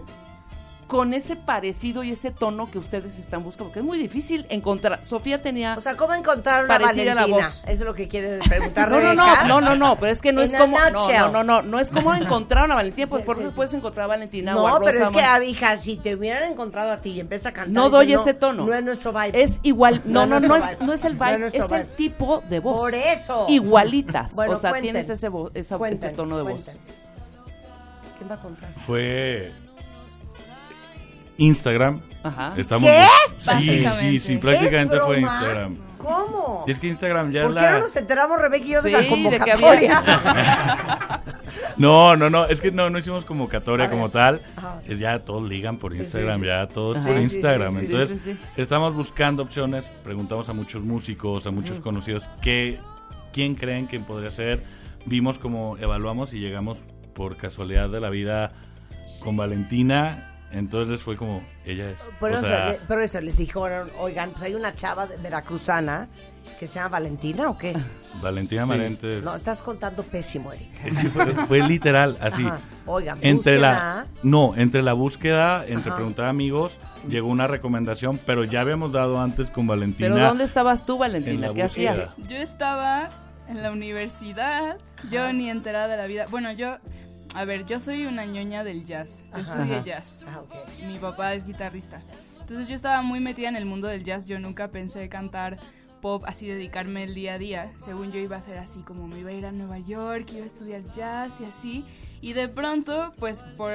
con 0.88 1.14
ese 1.14 1.36
parecido 1.36 2.02
y 2.04 2.12
ese 2.14 2.32
tono 2.32 2.72
que 2.72 2.78
ustedes 2.80 3.20
están 3.20 3.44
buscando? 3.44 3.66
Porque 3.70 3.80
es 3.80 3.86
muy 3.86 3.98
difícil 3.98 4.46
encontrar. 4.50 5.04
Sofía 5.04 5.42
tenía. 5.42 5.76
O 5.76 5.82
sea, 5.82 5.96
¿cómo 5.98 6.14
encontrar 6.14 6.64
una 6.66 6.80
parecida 6.80 7.14
Valentina? 7.14 7.38
la 7.42 7.46
voz. 7.48 7.58
Eso 7.64 7.72
es 7.72 7.80
lo 7.82 7.94
que 7.94 8.08
quiere 8.08 8.40
preguntar 8.40 8.90
No, 8.92 9.02
no, 9.02 9.14
no, 9.14 9.44
no, 9.48 9.62
no, 9.62 9.76
no, 9.76 9.96
pero 10.00 10.12
es 10.12 10.22
que 10.22 10.32
no 10.32 10.42
In 10.42 10.46
es 10.46 10.54
a 10.54 10.60
como, 10.60 10.80
no, 10.80 10.90
no, 11.10 11.32
no, 11.32 11.44
no, 11.44 11.62
no 11.62 11.80
es 11.80 11.92
como 11.92 12.14
encontrar 12.16 12.64
a 12.64 12.66
una 12.66 12.76
Valentina, 12.76 13.08
pues 13.08 13.24
por 13.24 13.38
qué 13.38 13.50
puedes 13.50 13.74
encontrar 13.74 14.06
a 14.06 14.08
Valentina 14.08 14.56
o 14.56 14.66
a 14.66 14.72
No, 14.72 14.80
pero 14.80 15.00
Rosa 15.00 15.04
es 15.06 15.12
que, 15.12 15.22
ah, 15.24 15.44
hija, 15.44 15.78
si 15.78 15.98
te 15.98 16.16
hubieran 16.16 16.52
encontrado 16.52 16.92
a 16.92 16.98
ti 17.02 17.12
y 17.12 17.20
empiezas 17.20 17.48
a 17.48 17.52
cantar... 17.54 17.74
No 17.74 17.90
doy 17.90 18.14
ese 18.14 18.34
tono. 18.34 18.66
No 18.66 18.74
es 18.74 18.84
nuestro 18.84 19.12
vibe. 19.12 19.42
Es 19.44 19.60
igual, 19.64 20.02
no, 20.06 20.26
no, 20.26 20.40
no, 20.40 20.56
es, 20.56 20.80
no 20.80 20.94
es 20.94 21.04
el 21.06 21.18
No 21.18 21.26
vibe, 21.26 21.48
es 21.48 21.54
el 21.54 21.82
vibe. 21.84 21.84
tipo 21.98 22.42
de 22.50 22.60
voz. 22.60 22.80
Por 22.80 22.96
eso. 22.96 23.46
Igualitas. 23.50 24.34
Bueno, 24.36 24.54
o 24.54 24.58
sea, 24.58 24.70
cuenten. 24.72 24.94
tienes 24.94 25.10
ese, 25.10 25.30
vo- 25.30 25.52
esa- 25.54 25.78
ese 25.90 26.10
tono 26.10 26.38
de 26.38 26.44
voz. 26.44 26.64
¿Quién 28.18 28.30
va 28.32 28.36
a 28.36 28.40
contar? 28.42 28.74
Fue 28.80 29.52
Instagram. 31.38 32.02
Ajá. 32.24 32.54
Estamos 32.58 32.90
¿Qué? 32.90 33.04
Sí, 33.40 33.86
sí, 34.00 34.20
sí, 34.20 34.38
prácticamente 34.38 34.98
¿Es 34.98 35.04
fue? 35.04 35.20
Instagram. 35.20 35.78
¿Cómo? 35.98 36.64
Y 36.68 36.72
es 36.72 36.80
que 36.80 36.88
Instagram 36.88 37.32
ya 37.32 37.44
¿Por 37.44 37.52
es 37.52 37.58
qué 37.58 37.66
no 37.66 37.72
la 37.74 37.80
nos 37.80 37.96
enteramos, 37.96 38.40
Rebeca 38.40 38.66
y 38.66 38.70
yo, 38.70 38.82
de 38.82 38.90
Sí, 38.90 38.96
esa 38.96 38.98
de 39.00 39.04
que 39.06 39.10
convocatoria? 39.10 40.04
No, 41.78 42.16
no, 42.16 42.30
no, 42.30 42.46
es 42.46 42.60
que 42.60 42.72
no, 42.72 42.90
no 42.90 42.98
hicimos 42.98 43.24
convocatoria 43.24 43.90
como 43.90 44.10
tal. 44.10 44.42
Ajá. 44.56 44.82
Es 44.88 45.00
ya 45.00 45.20
todos 45.20 45.48
ligan 45.48 45.78
por 45.78 45.96
Instagram, 45.96 46.42
sí. 46.42 46.48
ya 46.48 46.68
todos 46.68 46.98
Ajá. 46.98 47.08
por 47.08 47.18
Instagram. 47.18 47.74
sí, 47.74 47.80
sí, 47.80 47.86
Entonces, 47.86 48.22
sí, 48.22 48.34
sí. 48.34 48.40
estamos 48.58 48.96
buscando 48.96 49.44
opciones, 49.44 49.86
preguntamos 50.04 50.50
a 50.50 50.54
muchos 50.54 50.84
músicos, 50.84 51.46
a 51.46 51.52
muchos 51.52 51.80
conocidos, 51.80 52.28
qué, 52.42 52.80
quién 53.32 53.56
creen 53.56 53.88
que 53.88 54.00
podría 54.00 54.32
ser. 54.32 54.64
Vimos 55.06 55.40
como 55.40 55.78
evaluamos 55.78 56.34
y 56.34 56.40
llegamos 56.40 56.80
por 57.14 57.38
casualidad 57.38 57.90
de 57.90 58.00
la 58.00 58.10
vida 58.10 58.54
con 59.20 59.38
Valentina. 59.38 60.37
Entonces 60.52 61.02
fue 61.02 61.18
como, 61.18 61.44
ella 61.66 61.92
es. 61.92 61.98
Por 62.20 62.32
eso, 62.32 62.44
sea, 62.44 62.70
le- 62.70 62.78
por 62.80 63.02
eso 63.02 63.20
les 63.22 63.38
dijeron, 63.38 63.90
oigan, 64.00 64.32
pues 64.32 64.44
hay 64.44 64.56
una 64.56 64.74
chava 64.74 65.06
de- 65.08 65.18
veracruzana 65.18 66.08
que 66.60 66.66
se 66.66 66.76
llama 66.76 66.90
Valentina, 66.90 67.50
¿o 67.50 67.58
qué? 67.58 67.76
Valentina 68.24 68.66
Marentes. 68.66 69.24
No, 69.24 69.36
estás 69.36 69.62
contando 69.62 70.04
pésimo, 70.04 70.54
Eric. 70.54 71.12
Fue, 71.14 71.34
fue 71.46 71.68
literal, 71.68 72.18
así. 72.22 72.46
Ajá. 72.46 72.60
Oigan, 72.86 73.18
entre 73.22 73.60
la 73.60 74.06
no 74.24 74.54
entre 74.56 74.82
la 74.82 74.94
búsqueda 74.94 75.66
entre 75.68 75.90
Ajá. 75.90 75.98
preguntar 75.98 76.26
a 76.26 76.30
amigos 76.30 76.80
llegó 77.10 77.28
una 77.28 77.46
recomendación 77.46 78.18
pero 78.26 78.46
ya 78.46 78.62
habíamos 78.62 78.94
dado 78.94 79.20
antes 79.20 79.50
con 79.50 79.68
Valentina 79.68 80.08
Pero 80.16 80.26
¿dónde 80.26 80.46
estabas 80.46 80.86
tú, 80.86 80.94
en 80.94 81.00
Valentina? 81.00 81.54
¿Qué 81.54 81.64
búsqueda. 81.64 81.92
hacías? 81.92 82.16
Yo 82.30 82.38
estaba 82.38 83.10
en 83.50 83.62
la 83.62 83.72
universidad, 83.74 84.78
yo 85.12 85.34
ni 85.34 85.50
enterada 85.50 85.90
de 85.90 85.98
la 85.98 86.08
vida. 86.08 86.28
Bueno, 86.32 86.54
yo, 86.54 86.78
a 87.36 87.46
ver, 87.46 87.66
yo 87.66 87.80
soy 87.80 88.06
una 88.06 88.26
ñoña 88.26 88.64
del 88.64 88.86
jazz. 88.86 89.24
Yo 89.32 89.38
Ajá. 89.38 89.42
estudié 89.42 89.76
Ajá. 89.76 89.84
jazz. 89.86 90.26
Ah, 90.28 90.40
ok. 90.42 90.54
Mi 90.88 90.98
papá 90.98 91.34
es 91.34 91.46
guitarrista. 91.46 92.02
Entonces 92.42 92.68
yo 92.68 92.76
estaba 92.76 93.02
muy 93.02 93.20
metida 93.20 93.50
en 93.50 93.56
el 93.56 93.66
mundo 93.66 93.88
del 93.88 94.04
jazz. 94.04 94.26
Yo 94.26 94.40
nunca 94.40 94.70
pensé 94.70 95.08
cantar 95.10 95.58
pop, 96.02 96.24
así 96.28 96.48
dedicarme 96.48 97.04
el 97.04 97.14
día 97.14 97.34
a 97.34 97.38
día. 97.38 97.72
Según 97.78 98.12
yo 98.12 98.20
iba 98.20 98.38
a 98.38 98.42
ser 98.42 98.58
así, 98.58 98.80
como 98.82 99.08
me 99.08 99.20
iba 99.20 99.30
a 99.32 99.34
ir 99.34 99.46
a 99.46 99.52
Nueva 99.52 99.80
York, 99.80 100.30
iba 100.34 100.44
a 100.44 100.48
estudiar 100.48 100.84
jazz 100.94 101.42
y 101.42 101.46
así. 101.46 101.86
Y 102.22 102.34
de 102.34 102.48
pronto, 102.48 103.14
pues 103.20 103.42
por 103.58 103.72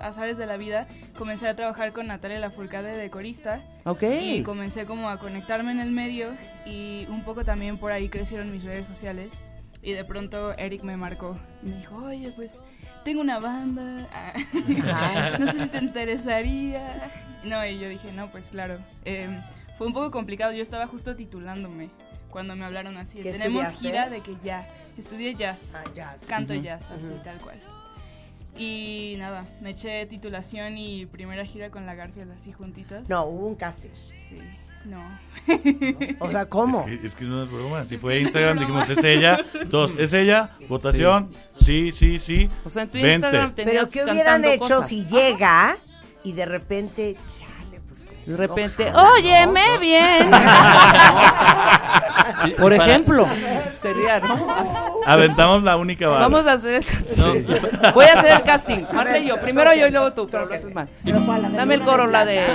azares 0.00 0.38
de 0.38 0.46
la 0.46 0.56
vida, 0.56 0.86
comencé 1.18 1.48
a 1.48 1.56
trabajar 1.56 1.92
con 1.92 2.06
Natalia 2.06 2.38
Lafourcade 2.38 2.96
de 2.96 3.10
corista. 3.10 3.64
Ok. 3.84 4.02
Y 4.02 4.42
comencé 4.42 4.86
como 4.86 5.08
a 5.08 5.18
conectarme 5.18 5.72
en 5.72 5.80
el 5.80 5.90
medio 5.92 6.28
y 6.66 7.06
un 7.08 7.24
poco 7.24 7.44
también 7.44 7.76
por 7.78 7.90
ahí 7.90 8.08
crecieron 8.08 8.52
mis 8.52 8.62
redes 8.62 8.86
sociales. 8.86 9.42
Y 9.82 9.92
de 9.92 10.04
pronto 10.04 10.56
Eric 10.58 10.82
me 10.84 10.96
marcó 10.96 11.36
y 11.62 11.66
me 11.66 11.76
dijo, 11.78 11.96
oye, 11.96 12.32
pues 12.36 12.62
tengo 13.04 13.20
una 13.20 13.40
banda, 13.40 14.08
ah, 14.12 15.36
no 15.40 15.50
sé 15.50 15.64
si 15.64 15.68
te 15.70 15.78
interesaría. 15.78 17.10
No, 17.44 17.66
y 17.66 17.78
yo 17.80 17.88
dije, 17.88 18.12
no, 18.12 18.30
pues 18.30 18.50
claro. 18.50 18.78
Eh, 19.04 19.26
fue 19.78 19.88
un 19.88 19.92
poco 19.92 20.10
complicado, 20.12 20.52
yo 20.52 20.62
estaba 20.62 20.86
justo 20.86 21.16
titulándome 21.16 21.90
cuando 22.30 22.54
me 22.54 22.64
hablaron 22.64 22.96
así. 22.96 23.22
¿Qué 23.22 23.32
Tenemos 23.32 23.66
estudiaste? 23.66 23.78
gira 23.88 24.08
de 24.08 24.20
que 24.20 24.36
ya, 24.44 24.68
estudié 24.96 25.34
jazz, 25.34 25.72
Ah, 25.74 25.82
jazz. 25.92 26.26
canto 26.26 26.54
jazz, 26.54 26.90
así 26.92 27.10
tal 27.24 27.38
cual. 27.40 27.60
Y 28.56 29.14
nada, 29.18 29.46
me 29.60 29.70
eché 29.70 30.04
titulación 30.06 30.76
y 30.76 31.06
primera 31.06 31.44
gira 31.46 31.70
con 31.70 31.86
la 31.86 31.94
Garfield 31.94 32.32
así 32.32 32.52
juntitas. 32.52 33.08
No, 33.08 33.24
hubo 33.24 33.46
un 33.46 33.54
casting. 33.54 33.88
Sí, 34.28 34.38
no. 34.84 35.00
O 36.18 36.30
sea, 36.30 36.44
¿cómo? 36.46 36.84
es 36.86 37.00
que, 37.00 37.06
es 37.06 37.14
que 37.14 37.24
no 37.24 37.44
es 37.44 37.52
broma 37.52 37.86
si 37.86 37.98
fue 37.98 38.18
Instagram 38.20 38.58
dijimos 38.58 38.88
es 38.88 39.04
ella 39.04 39.38
todos 39.70 39.92
es 39.98 40.12
ella 40.12 40.50
votación 40.68 41.30
sí 41.60 41.92
sí 41.92 42.18
sí, 42.18 42.50
O 42.64 42.70
sea, 42.70 42.82
en 42.82 42.88
tu 42.88 42.94
vente 42.94 43.12
Instagram 43.12 43.54
tenías 43.54 43.88
Pero 43.88 44.06
¿qué 44.06 44.10
hubieran 44.10 44.44
hecho 44.44 44.58
cosas? 44.58 44.88
si 44.88 45.06
llega 45.06 45.76
y 46.24 46.32
de 46.32 46.46
repente, 46.46 47.16
chale, 47.26 47.80
pues... 47.86 48.08
De 48.26 48.36
repente, 48.36 48.90
ojalá, 48.90 49.12
óyeme 49.12 49.74
¿no? 49.74 49.80
bien. 49.80 50.30
Por 52.58 52.72
ejemplo, 52.72 53.26
sería, 53.82 54.20
¿no? 54.20 54.46
aventamos 55.06 55.62
la 55.62 55.76
única 55.76 56.08
bala 56.08 56.20
Vamos 56.20 56.46
a 56.46 56.52
hacer 56.52 56.74
el 56.74 56.84
casting. 56.84 57.22
Voy 57.94 58.04
a 58.06 58.12
hacer 58.14 58.32
el 58.32 58.42
casting. 58.42 58.84
Marta 58.92 59.18
y 59.18 59.26
yo. 59.26 59.36
Primero 59.38 59.74
yo 59.74 59.86
y 59.86 59.90
luego 59.90 60.12
tú, 60.12 60.28
pero 60.30 60.46
lo 60.46 60.54
haces 60.54 60.72
mal. 60.72 60.88
¿Pero 61.04 61.24
cuál? 61.26 61.42
¿La 61.42 61.48
de 61.48 61.56
Dame 61.56 61.74
el 61.74 61.82
coro, 61.82 62.06
la 62.06 62.24
de. 62.24 62.46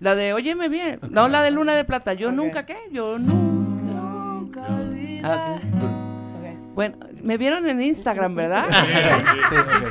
La 0.00 0.14
de, 0.14 0.32
óyeme 0.32 0.68
bien. 0.68 0.98
No, 1.10 1.28
la 1.28 1.42
de 1.42 1.50
Luna 1.50 1.74
de 1.74 1.84
Plata. 1.84 2.14
Yo 2.14 2.32
nunca, 2.32 2.64
¿qué? 2.64 2.76
Yo 2.90 3.18
nunca. 3.18 4.66
Ah, 5.22 5.58
ok. 5.62 5.99
Bueno, 6.80 6.96
me 7.22 7.36
vieron 7.36 7.68
en 7.68 7.82
Instagram, 7.82 8.34
¿verdad? 8.34 8.64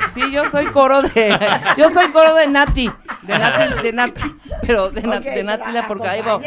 Sí, 0.08 0.32
yo 0.32 0.44
soy 0.46 0.66
coro 0.66 1.02
de. 1.02 1.38
Yo 1.76 1.88
soy 1.88 2.10
coro 2.10 2.34
de 2.34 2.48
Nati. 2.48 2.90
De 3.22 3.38
Nati, 3.38 3.82
de 3.82 3.92
Nati. 3.92 4.22
Pero 4.66 4.90
de, 4.90 5.00
Na- 5.02 5.18
Ok, 5.18 5.22
de 5.22 5.44
Nati 5.44 5.70
la 5.70 5.86
porque 5.86 6.08
ahí 6.08 6.20
va. 6.22 6.40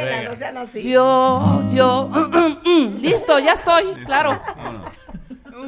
Yo, 0.84 1.64
yo, 1.72 2.10
listo, 3.00 3.40
ya 3.40 3.54
estoy, 3.54 3.86
claro. 4.06 4.38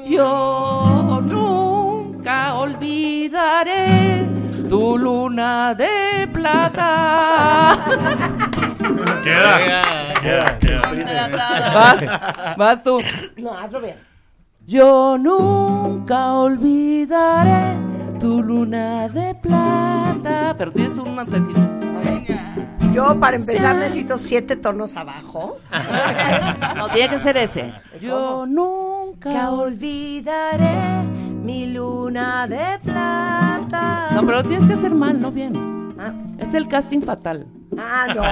Yo 0.06 1.22
nunca 1.24 2.56
olvidaré 2.56 4.26
tu 4.68 4.98
luna 4.98 5.74
de 5.74 6.28
plata. 6.34 7.78
queda 9.24 10.14
queda 10.22 10.60
queda 10.60 11.30
Vas, 11.74 12.58
vas 12.58 12.84
tú. 12.84 13.00
No, 13.38 13.58
hazlo 13.58 13.80
bien. 13.80 14.14
Yo 14.67 15.17
nunca 15.19 16.34
olvidaré 16.34 17.75
tu 18.19 18.41
luna 18.41 19.08
de 19.10 19.36
plata. 19.36 20.56
Pero 20.58 20.71
tienes 20.71 20.97
un 20.97 21.13
mantecito. 21.15 21.60
Yo, 22.91 23.19
para 23.19 23.36
empezar, 23.36 23.75
necesito 23.75 24.17
siete 24.17 24.56
tonos 24.56 24.95
abajo. 24.95 25.58
No, 26.75 26.89
tiene 26.89 27.10
que 27.10 27.19
ser 27.19 27.38
ese. 27.38 27.73
Yo 28.01 28.45
nunca. 28.47 29.49
Olvidaré 29.51 31.04
mi 31.43 31.67
luna 31.67 32.47
de 32.47 32.80
plata. 32.84 34.10
No, 34.13 34.25
pero 34.25 34.39
lo 34.39 34.43
tienes 34.43 34.67
que 34.67 34.73
hacer 34.73 34.91
mal, 34.91 35.21
no 35.21 35.32
bien. 35.32 35.93
Ah, 35.99 36.12
Es 36.38 36.54
el 36.54 36.67
casting 36.67 37.01
fatal. 37.01 37.47
ah, 37.78 38.08
no. 38.15 38.23
Sí. 38.23 38.30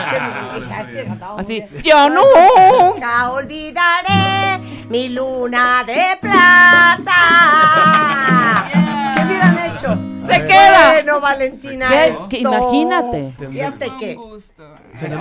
Es 0.00 0.08
que 0.08 0.20
mi 0.20 0.66
hija, 0.66 0.82
es 0.82 0.90
que 0.90 1.24
Así. 1.38 1.62
Yo. 1.82 2.08
Nunca 2.10 3.30
olvidaré 3.30 4.37
mi 4.90 5.08
luna 5.08 5.84
de 5.84 6.16
plata. 6.20 7.14
¿Qué 9.14 9.24
hubieran 9.24 9.58
hecho? 9.58 9.98
Se 10.14 10.44
queda. 10.44 10.92
Bueno, 10.92 11.20
Valentina. 11.20 11.88
¿Qué? 11.88 12.12
Que 12.30 12.38
imagínate. 12.38 13.32
Fíjate 13.50 13.90
que. 13.98 14.16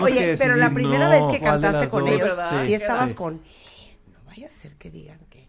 Oye, 0.02 0.32
que 0.32 0.36
pero 0.38 0.56
la 0.56 0.70
primera 0.70 1.06
no, 1.06 1.12
vez 1.12 1.28
que 1.28 1.40
¿cuál 1.40 1.62
de 1.62 1.68
cantaste 1.68 1.90
con 1.90 2.04
dos? 2.06 2.12
ellos, 2.14 2.30
Sí. 2.50 2.66
sí 2.66 2.74
estabas 2.74 3.14
con. 3.14 3.36
No 4.08 4.20
vaya 4.26 4.48
a 4.48 4.50
ser 4.50 4.76
que 4.78 4.90
digan 4.90 5.20
que. 5.30 5.48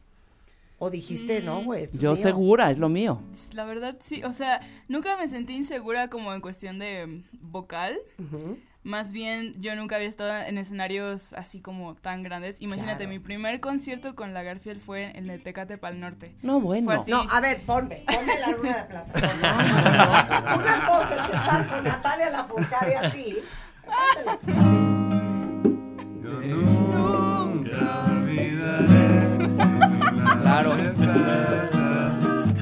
O 0.80 0.90
dijiste, 0.90 1.40
no, 1.42 1.62
güey. 1.64 1.82
esto 1.82 1.96
es 1.96 2.00
Yo 2.02 2.12
mío". 2.12 2.22
segura, 2.22 2.70
es 2.70 2.78
lo 2.78 2.88
mío. 2.88 3.20
La 3.52 3.64
verdad 3.64 3.96
sí, 4.00 4.22
o 4.22 4.32
sea, 4.32 4.60
nunca 4.86 5.16
me 5.16 5.26
sentí 5.28 5.54
insegura 5.56 6.08
como 6.08 6.32
en 6.34 6.40
cuestión 6.40 6.78
de 6.78 7.04
mm, 7.06 7.24
vocal. 7.50 7.98
Más 8.88 9.12
bien, 9.12 9.54
yo 9.60 9.76
nunca 9.76 9.96
había 9.96 10.08
estado 10.08 10.34
en 10.46 10.56
escenarios 10.56 11.34
así 11.34 11.60
como 11.60 11.94
tan 11.94 12.22
grandes. 12.22 12.56
Imagínate, 12.62 13.00
Claro. 13.04 13.10
mi 13.10 13.18
primer 13.18 13.60
concierto 13.60 14.14
con 14.14 14.32
la 14.32 14.42
Garfield 14.42 14.80
fue 14.80 15.10
en 15.14 15.28
el 15.28 15.42
Tecate 15.42 15.76
Pal 15.76 16.00
Norte. 16.00 16.34
No, 16.40 16.58
bueno. 16.58 16.86
Fue 16.86 16.94
así. 16.94 17.10
No, 17.10 17.20
a 17.30 17.40
ver, 17.42 17.60
ponme, 17.66 18.02
ponme 18.06 18.40
la 18.40 18.50
luna 18.50 18.76
de 18.78 18.84
plata. 18.84 19.20
No, 19.42 20.56
no. 20.56 20.62
Una 20.62 20.86
cosa 20.86 21.14
es 21.16 21.34
estar 21.34 21.66
con 21.68 21.84
Natalia 21.84 22.30
Lafourcade 22.30 22.96
así. 22.96 23.38
Claro. 30.42 30.74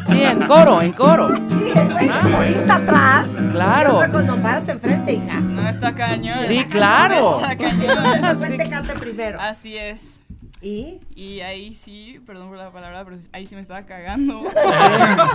Sí, 0.06 0.22
en 0.22 0.46
coro, 0.46 0.82
en 0.82 0.92
coro. 0.92 1.28
Sí, 1.36 1.72
el 1.74 2.32
corista 2.32 2.76
atrás. 2.76 3.30
Claro. 3.52 3.90
Y 3.90 3.94
otra 3.96 4.10
cuando 4.10 4.36
párate 4.36 4.72
enfrente, 4.72 5.12
hija. 5.14 5.40
No, 5.40 5.68
está 5.68 5.94
cañón. 5.94 6.38
Sí, 6.46 6.64
claro. 6.66 7.40
Está 7.40 7.56
cañón. 7.56 8.38
Sí. 8.46 8.56
te 8.56 8.68
cante 8.68 8.94
primero. 8.94 9.40
Así 9.40 9.76
es. 9.76 10.22
¿Y? 10.62 11.00
Y 11.14 11.40
ahí 11.40 11.74
sí, 11.74 12.20
perdón 12.26 12.48
por 12.48 12.56
la 12.58 12.70
palabra, 12.70 13.04
pero 13.04 13.18
ahí 13.32 13.46
sí 13.46 13.54
me 13.54 13.60
estaba 13.60 13.82
cagando. 13.82 14.42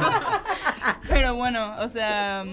pero 1.08 1.36
bueno, 1.36 1.76
o 1.80 1.90
sea, 1.90 2.44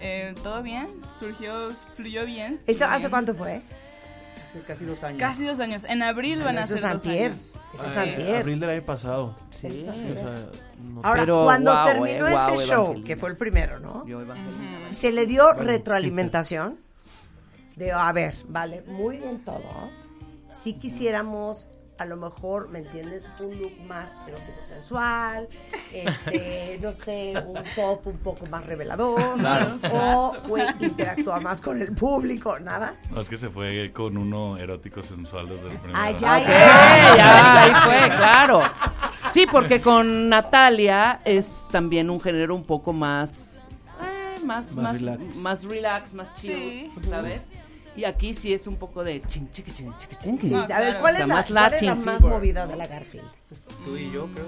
eh, 0.00 0.34
todo 0.42 0.62
bien, 0.62 0.86
surgió, 1.18 1.70
fluyó 1.96 2.24
bien. 2.24 2.60
¿Eso 2.66 2.84
hace 2.84 3.10
cuánto 3.10 3.34
fue? 3.34 3.62
Hace 4.54 4.62
casi 4.64 4.84
dos 4.84 5.02
años. 5.02 5.18
Casi 5.18 5.44
dos 5.44 5.58
años. 5.60 5.84
En 5.84 6.02
abril 6.02 6.42
van 6.44 6.58
a 6.58 6.60
Eso 6.60 6.68
ser 6.68 6.76
es 6.76 6.82
dos 6.82 6.90
antier. 6.92 7.30
años. 7.32 7.58
Eso 7.74 7.86
es 7.86 7.96
antier. 7.96 8.36
Abril 8.36 8.60
del 8.60 8.70
año 8.70 8.82
pasado. 8.84 9.36
Sí. 9.50 9.66
O 9.66 9.84
sea, 9.84 9.94
no- 10.82 11.00
Ahora, 11.02 11.20
Pero, 11.22 11.42
cuando 11.44 11.82
terminó 11.84 12.28
eh, 12.28 12.32
ese 12.34 12.66
show, 12.66 12.82
Evangelina. 12.84 13.06
que 13.06 13.16
fue 13.16 13.30
el 13.30 13.36
primero, 13.36 13.80
¿no? 13.80 14.06
Yo, 14.06 14.20
Evangelina. 14.20 14.92
Se 14.92 15.10
le 15.10 15.26
dio 15.26 15.52
retroalimentación 15.54 16.78
de, 17.76 17.90
a 17.90 18.12
ver, 18.12 18.34
vale, 18.48 18.82
muy 18.82 19.16
bien 19.18 19.44
todo. 19.44 19.62
Si 20.48 20.74
quisiéramos, 20.78 21.68
a 21.98 22.04
lo 22.06 22.16
mejor, 22.16 22.68
¿me 22.70 22.80
entiendes? 22.80 23.28
Un 23.38 23.56
look 23.60 23.72
más 23.86 24.16
erótico 24.26 24.62
sensual, 24.62 25.48
este, 25.92 26.78
no 26.82 26.92
sé, 26.92 27.34
un 27.46 27.54
top 27.76 28.06
un 28.06 28.18
poco 28.18 28.46
más 28.46 28.66
revelador, 28.66 29.36
Claro. 29.38 29.76
o 29.92 30.34
güey, 30.48 30.66
interactúa 30.80 31.38
más 31.40 31.60
con 31.60 31.80
el 31.80 31.94
público, 31.94 32.58
nada. 32.58 32.96
No, 33.10 33.20
es 33.20 33.28
que 33.28 33.36
se 33.36 33.48
fue 33.48 33.92
con 33.92 34.16
uno 34.16 34.56
erótico 34.56 35.02
sensual 35.02 35.48
desde 35.48 35.70
el 35.70 35.78
primero. 35.78 35.98
Ah, 36.02 36.10
ya, 36.10 36.36
Ok, 36.38 36.48
ya, 37.16 37.62
ahí 37.62 37.72
fue, 37.84 38.16
claro. 38.16 38.62
Sí, 39.30 39.46
porque 39.50 39.80
con 39.80 40.28
Natalia 40.28 41.20
es 41.24 41.66
también 41.70 42.10
un 42.10 42.20
género 42.20 42.54
un 42.54 42.64
poco 42.64 42.92
más, 42.92 43.58
eh, 44.02 44.40
más, 44.44 44.74
Más 44.74 44.76
más, 44.76 45.00
relax. 45.00 45.36
más 45.36 45.64
relax, 45.64 46.14
más 46.14 46.40
chill, 46.40 46.90
¿sabes? 47.08 47.46
Y 47.96 48.04
aquí 48.04 48.34
sí 48.34 48.52
es 48.52 48.66
un 48.66 48.76
poco 48.76 49.04
de 49.04 49.20
ching, 49.22 49.48
chiqui, 49.50 49.70
ching, 49.70 49.92
chiqui, 49.98 50.16
ching. 50.16 50.38
Sí, 50.40 50.52
O 50.52 50.58
a 50.62 50.66
ver, 50.66 50.92
sea, 50.92 50.98
¿cuál 51.00 51.14
es 51.14 51.20
la, 51.20 51.26
más 51.28 51.46
cuál 51.46 51.74
es 51.74 51.82
la 51.82 51.94
más 51.94 52.02
flavor. 52.04 52.30
movida 52.32 52.66
de 52.66 52.76
la 52.76 52.86
Garfield? 52.88 53.26
Tú 53.84 53.96
y 53.96 54.10
yo, 54.10 54.26
creo. 54.34 54.46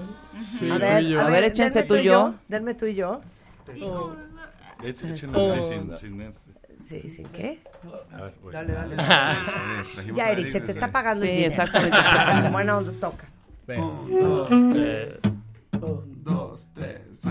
Sí, 0.59 0.69
a 0.69 0.77
ver, 0.77 1.03
y 1.03 1.09
yo. 1.11 1.19
a 1.19 1.21
A 1.21 1.25
ver, 1.25 1.33
ver, 1.41 1.43
échense 1.51 1.83
tú 1.83 1.95
y 1.95 2.03
yo. 2.03 2.35
Denme 2.49 2.73
tú 2.73 2.85
y 2.87 2.95
yo. 2.95 3.21
Hecho, 4.83 5.07
échenlo 5.07 5.61
sin, 5.63 5.97
sin 5.97 6.21
eso. 6.21 6.39
Sí, 6.83 7.09
¿sin 7.09 7.27
qué? 7.29 7.59
A 8.13 8.21
ver, 8.21 8.33
voy. 8.43 8.53
Dale, 8.53 8.73
dale. 8.73 8.95
Trajimos 8.95 10.17
Ya, 10.17 10.25
a 10.25 10.31
Eric, 10.31 10.47
se 10.47 10.61
te 10.61 10.71
está 10.71 10.91
pagando 10.91 11.23
el 11.23 11.29
Sí, 11.29 11.35
dinero. 11.37 11.53
exactamente. 11.53 12.49
Buena 12.51 12.77
onda, 12.77 12.91
toca. 12.99 13.27
Un, 13.67 14.19
dos, 14.21 14.49
tres. 14.71 15.19
Un, 15.81 16.23
dos, 16.23 16.67
tres, 16.73 17.21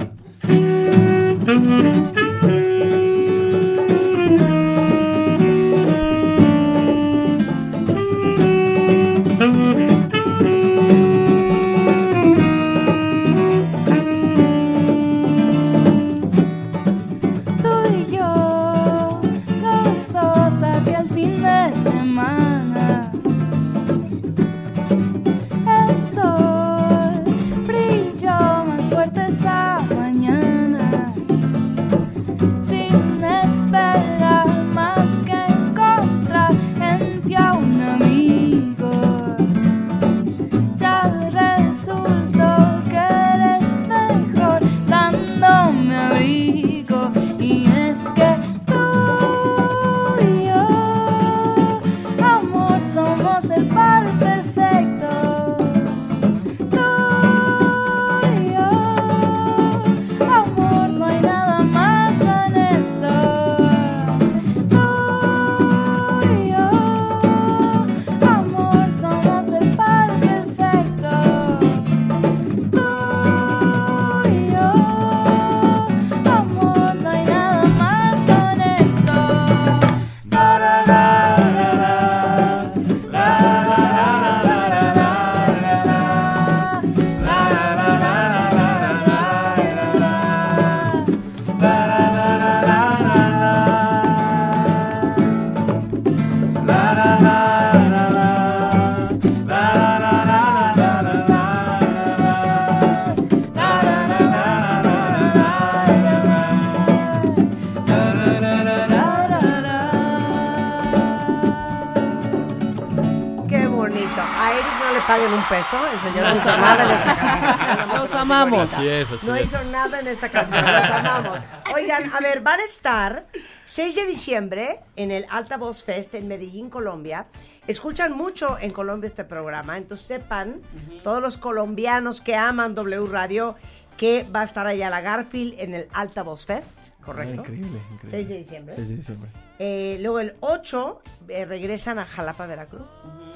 A 114.38 114.52
Eric 114.52 114.66
no 114.84 114.92
le 114.92 115.00
paguen 115.00 115.32
un 115.32 115.42
peso. 115.44 115.78
El 115.92 116.00
señor 116.00 116.28
no 116.28 116.36
hizo 116.36 116.56
nada 116.58 116.84
en 116.84 116.90
esta 116.90 117.16
canción. 117.16 117.88
Los 117.98 118.14
amamos. 118.14 118.72
Así 118.74 118.88
es, 118.88 119.10
así 119.12 119.26
No 119.26 119.34
es. 119.36 119.44
hizo 119.44 119.64
nada 119.70 120.00
en 120.00 120.06
esta 120.08 120.28
canción. 120.28 120.64
Los 120.64 120.90
amamos. 120.90 121.38
Oigan, 121.74 122.12
a 122.14 122.20
ver, 122.20 122.40
van 122.40 122.60
a 122.60 122.64
estar 122.64 123.26
6 123.64 123.94
de 123.94 124.06
diciembre 124.06 124.80
en 124.96 125.10
el 125.10 125.26
Altavoz 125.30 125.84
Fest 125.84 126.14
en 126.14 126.28
Medellín, 126.28 126.70
Colombia. 126.70 127.26
Escuchan 127.66 128.12
mucho 128.12 128.56
en 128.60 128.70
Colombia 128.70 129.06
este 129.08 129.24
programa, 129.24 129.76
entonces 129.76 130.06
sepan, 130.06 130.60
todos 131.02 131.20
los 131.20 131.36
colombianos 131.36 132.20
que 132.20 132.36
aman 132.36 132.76
W 132.76 133.06
Radio, 133.10 133.56
que 133.96 134.24
va 134.34 134.42
a 134.42 134.44
estar 134.44 134.68
allá 134.68 134.88
la 134.88 135.00
Garfield 135.00 135.58
en 135.58 135.74
el 135.74 135.88
Altavoz 135.92 136.46
Fest, 136.46 136.90
¿correcto? 137.04 137.40
Ah, 137.44 137.48
increíble, 137.48 137.80
increíble. 137.90 138.10
6 138.10 138.28
de 138.28 138.36
diciembre. 138.36 138.74
6 138.76 138.88
de 138.88 138.96
diciembre. 138.96 139.30
Eh, 139.58 139.98
luego 140.00 140.20
el 140.20 140.34
8 140.40 141.02
eh, 141.28 141.44
regresan 141.44 141.98
a 141.98 142.04
Jalapa, 142.04 142.46
Veracruz. 142.46 142.86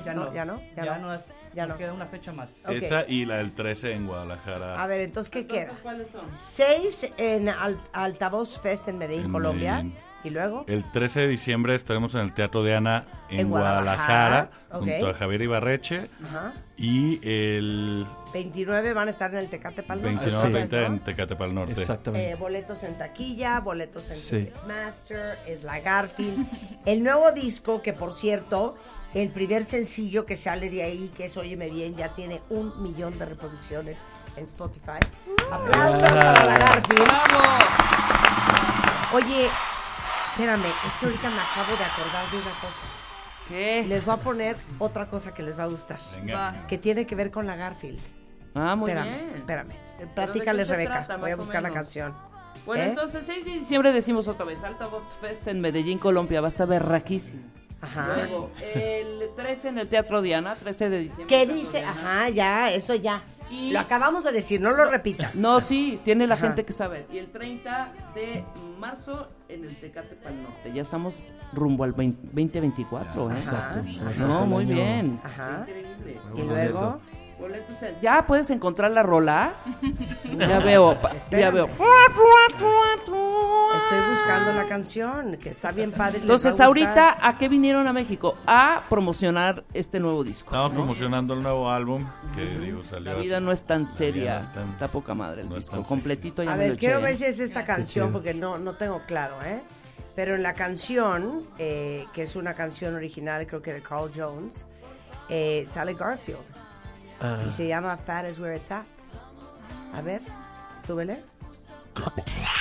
Ya 0.05 0.15
no, 0.15 0.25
no. 0.27 0.35
ya 0.35 0.45
no, 0.45 0.61
ya, 0.77 0.85
Ya 0.85 0.99
no. 0.99 1.07
no 1.09 1.15
es- 1.15 1.25
Ya 1.55 1.67
nos 1.67 1.75
no. 1.75 1.79
queda 1.79 1.93
una 1.93 2.07
fecha 2.07 2.33
más. 2.33 2.51
Ok. 2.65 2.71
Esa 2.73 3.05
y 3.09 3.25
la 3.25 3.39
del 3.39 3.53
13 3.53 3.93
en 3.95 4.07
Guadalajara. 4.07 4.81
A 4.81 4.87
ver, 4.87 5.01
entonces, 5.01 5.31
¿qué 5.31 5.47
queda? 5.49 5.63
Entonces, 5.63 5.83
¿cuáles 5.83 6.09
son? 6.11 6.23
6 6.33 7.13
en 7.17 7.49
Al- 7.49 7.81
Altavoz 7.93 8.61
Fest 8.61 8.87
en 8.89 8.99
Medellín, 8.99 9.27
En 9.27 9.33
Colombia. 9.33 9.73
Medellín. 9.77 9.97
Y 10.23 10.29
luego, 10.31 10.65
El 10.69 10.85
13 10.93 11.21
de 11.21 11.29
diciembre 11.29 11.75
estaremos 11.75 12.15
en 12.15 12.21
el 12.21 12.35
Teatro 12.35 12.63
de 12.63 12.77
Ana 12.77 13.07
en, 13.31 13.41
En 13.41 13.49
Guadalajara, 13.49 14.51
Guadalajara, 14.69 14.79
junto 14.99 15.09
ok. 15.09 15.15
a 15.15 15.19
Javier 15.19 15.43
Ibarreche. 15.43 16.11
Ajá. 16.23 16.53
Y 16.77 17.21
el 17.27 18.07
29 18.33 18.93
van 18.93 19.09
a 19.09 19.11
estar 19.13 19.31
en 19.33 19.39
el 19.39 19.49
Tecate 19.49 19.83
Pal 19.83 20.03
Norte, 20.03 20.09
29 20.19 20.47
Sí. 20.47 20.53
20 20.53 20.81
¿no? 20.81 20.87
en 20.87 20.99
Tecate 21.01 21.49
Norte. 21.49 21.81
Exactamente. 21.81 22.31
Eh, 22.31 22.35
boletos 22.35 22.83
en 22.83 22.99
taquilla, 22.99 23.61
boletos 23.61 24.11
en 24.11 24.17
Sí. 24.19 24.49
Master, 24.69 25.39
es 25.47 25.63
la 25.63 25.81
Garfield. 25.81 26.47
El 26.85 27.03
nuevo 27.03 27.33
disco, 27.33 27.81
que 27.81 27.95
por 27.95 28.13
cierto, 28.13 28.77
el 29.15 29.29
primer 29.31 29.65
sencillo 29.65 30.25
que 30.27 30.37
sale 30.37 30.71
de 30.71 30.83
ahí, 30.83 31.11
que 31.17 31.25
es 31.27 31.37
Óyeme 31.37 31.69
Bien, 31.71 31.95
ya 31.97 32.13
tiene 32.15 32.41
un 32.51 32.83
millón 32.83 33.19
de 33.19 33.27
reproducciones 33.27 34.05
en 34.37 34.45
Spotify. 34.45 34.99
Aplausos 35.51 36.03
para 36.11 36.45
la 36.45 36.59
Garfield. 36.59 37.09
Oye, 39.13 39.49
espérame, 40.33 40.67
es 40.87 40.95
que 40.97 41.07
ahorita 41.07 41.31
me 41.31 41.41
acabo 41.41 41.77
de 41.77 41.85
acordar 41.85 42.31
de 42.31 42.37
una 42.37 42.51
cosa. 42.61 42.87
¿Qué? 43.49 43.85
Les 43.89 44.05
voy 44.05 44.15
a 44.15 44.19
poner 44.19 44.57
otra 44.79 45.09
cosa 45.09 45.35
que 45.35 45.43
les 45.43 45.59
va 45.59 45.65
a 45.65 45.67
gustar. 45.67 45.99
Venga. 46.15 46.35
Va. 46.53 46.67
Que 46.69 46.79
tiene 46.79 47.05
que 47.07 47.17
ver 47.17 47.33
con 47.33 47.47
la 47.47 47.57
Garfield. 47.57 47.99
Ah, 48.55 48.77
muy 48.77 48.91
espérame, 48.91 49.09
bien. 49.17 49.33
espérame. 49.37 49.69
¿Pero 49.97 50.09
de 50.09 50.15
Platícales, 50.15 50.69
Rebeca. 50.69 50.93
trata, 51.07 51.17
Voy 51.17 51.31
a 51.33 51.37
buscar 51.37 51.63
la 51.63 51.71
canción. 51.73 52.15
Bueno, 52.67 52.83
¿Eh? 52.85 52.87
entonces 52.87 53.25
6 53.27 53.45
de 53.45 53.51
diciembre 53.53 53.93
decimos 53.93 54.29
otra 54.29 54.45
vez, 54.45 54.63
Alta 54.63 54.87
Voz 54.87 55.03
Fest 55.21 55.49
en 55.49 55.61
Medellín, 55.61 55.99
Colombia, 55.99 56.41
va 56.41 56.47
a 56.47 56.51
estar 56.51 56.69
berraquísimo. 56.69 57.43
Ajá. 57.81 58.15
Luego, 58.17 58.51
el 58.75 59.31
13 59.37 59.69
en 59.71 59.79
el 59.79 59.89
Teatro 59.89 60.21
Diana, 60.23 60.55
13 60.55 60.91
de 60.91 60.99
diciembre. 61.01 61.27
¿Qué 61.27 61.47
dice? 61.47 61.79
Diana. 61.79 61.93
Ajá, 62.21 62.29
ya, 62.29 62.73
eso 62.73 62.95
ya. 62.95 63.23
Lo 63.51 63.81
acabamos 63.81 64.23
de 64.23 64.31
decir, 64.31 64.61
no 64.61 64.71
lo 64.71 64.89
repitas. 64.89 65.35
No, 65.35 65.61
sí, 65.61 66.01
tiene 66.05 66.27
la 66.29 66.35
Ajá. 66.35 66.47
gente 66.49 66.65
que 66.65 66.73
sabe. 66.73 67.07
Y 67.13 67.19
el 67.19 67.33
30 67.33 67.93
de 68.15 68.45
marzo 68.79 69.29
en 69.49 69.65
el 69.65 69.75
Tecate 69.77 70.15
Pal 70.15 70.41
Norte. 70.41 70.73
Ya 70.73 70.83
estamos 70.83 71.15
rumbo 71.53 71.83
al 71.83 71.93
20 71.93 72.29
2024, 72.29 73.31
¿eh? 73.33 73.35
Ajá. 73.41 73.83
Sí, 73.83 74.01
No, 74.19 74.47
muy 74.47 74.67
bien. 74.67 75.21
Ajá. 75.25 75.67
Increíble. 75.67 76.21
Y 76.37 76.43
luego. 76.43 77.01
Boletos 77.41 77.83
en- 77.83 78.01
Ya 78.01 78.27
puedes 78.27 78.51
encontrar 78.51 78.91
la 78.91 79.03
rola. 79.03 79.53
Ya 80.39 80.59
veo, 80.61 80.99
pa- 81.01 81.11
ya 81.11 81.17
Espérame. 81.19 81.55
veo. 81.55 81.69
Estoy 83.77 84.01
buscando 84.11 84.53
la 84.53 84.67
canción, 84.69 85.37
que 85.37 85.49
está 85.51 85.71
bien 85.73 85.91
padre. 85.93 86.13
les 86.15 86.21
va 86.21 86.25
Entonces, 86.35 86.61
a 86.61 86.65
ahorita. 86.67 87.17
¿a 87.27 87.37
qué 87.39 87.49
vinieron 87.49 87.87
a 87.89 87.93
México? 87.93 88.37
A 88.47 88.83
promocionar 88.89 89.65
este 89.75 89.99
nuevo 90.01 90.23
disco. 90.25 90.47
Estamos 90.51 90.73
promocionando 90.73 91.35
el 91.35 91.43
nuevo 91.43 91.71
álbum 91.71 92.07
que 92.35 92.45
digo 92.59 92.83
salió. 92.85 93.13
La 93.13 93.19
vida 93.19 93.37
hace- 93.37 93.45
no 93.45 93.53
es 93.53 93.65
tan 93.65 93.83
La 93.83 93.87
vida 93.89 93.97
seria. 93.97 94.35
no 94.35 94.41
es 94.47 94.53
tan- 94.55 94.69
Está 94.71 94.89
poca 94.89 95.15
madre 95.15 95.43
el 95.43 95.49
no 95.49 95.57
es 95.57 95.63
disco. 95.65 95.77
tan 95.77 95.85
Completito 95.85 96.43
ya 96.43 96.53
A 96.53 96.57
me 96.57 96.65
lo 96.65 96.71
ver, 96.71 96.79
quiero 96.79 97.01
ver 97.01 97.17
si 97.17 97.25
es 97.25 97.39
esta 97.41 97.65
canción, 97.65 98.13
porque 98.13 98.35
no, 98.35 98.59
no 98.59 98.75
tengo 98.75 99.01
claro, 99.07 99.35
¿eh? 99.45 99.61
Pero 100.17 100.35
en 100.37 100.43
la 100.43 100.55
canción, 100.55 101.43
eh, 101.59 102.07
que 102.13 102.23
es 102.23 102.37
una 102.37 102.55
canción 102.55 102.95
original, 102.95 103.47
creo 103.47 103.63
que 103.63 103.73
de 103.73 103.83
Carl 103.83 104.11
Jones, 104.15 104.67
eh, 105.29 105.65
sale 105.67 105.95
Garfield. 105.95 106.39
Ah. 107.21 107.39
Y 107.47 107.51
se 107.51 107.69
llama 107.69 107.97
Fat 107.97 108.27
is 108.27 108.39
Where 108.39 108.57
It's 108.57 108.71
At. 108.71 108.87
A 109.95 110.01
ver, 110.01 110.23
súbele. 110.87 111.23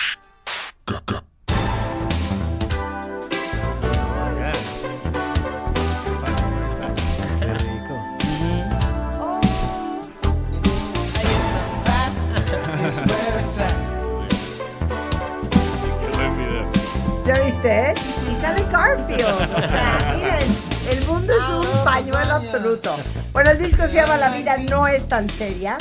absoluto. 22.53 22.95
Bueno, 23.33 23.51
el 23.51 23.57
disco 23.59 23.87
se 23.87 23.95
llama 23.95 24.17
La 24.17 24.29
vida 24.35 24.57
no 24.69 24.87
es 24.87 25.07
tan 25.07 25.29
seria. 25.29 25.77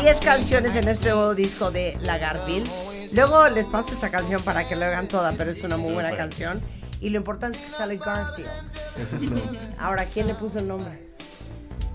10 0.00 0.20
canciones 0.20 0.76
en 0.76 0.88
este 0.88 1.08
nuevo 1.10 1.34
disco 1.34 1.70
de 1.70 1.96
La 2.02 2.18
Garfield. 2.18 2.68
Luego 3.12 3.48
les 3.48 3.66
paso 3.68 3.92
esta 3.92 4.10
canción 4.10 4.40
para 4.42 4.68
que 4.68 4.76
lo 4.76 4.84
hagan 4.84 5.08
toda, 5.08 5.32
pero 5.32 5.50
es 5.50 5.62
una 5.62 5.76
muy 5.76 5.92
buena 5.94 6.16
canción. 6.16 6.60
Y 7.00 7.08
lo 7.08 7.16
importante 7.18 7.58
es 7.58 7.64
que 7.64 7.70
sale 7.70 7.96
Garfield. 7.96 8.48
Ahora, 9.78 10.04
¿quién 10.04 10.26
le 10.26 10.34
puso 10.34 10.58
el 10.58 10.68
nombre? 10.68 11.10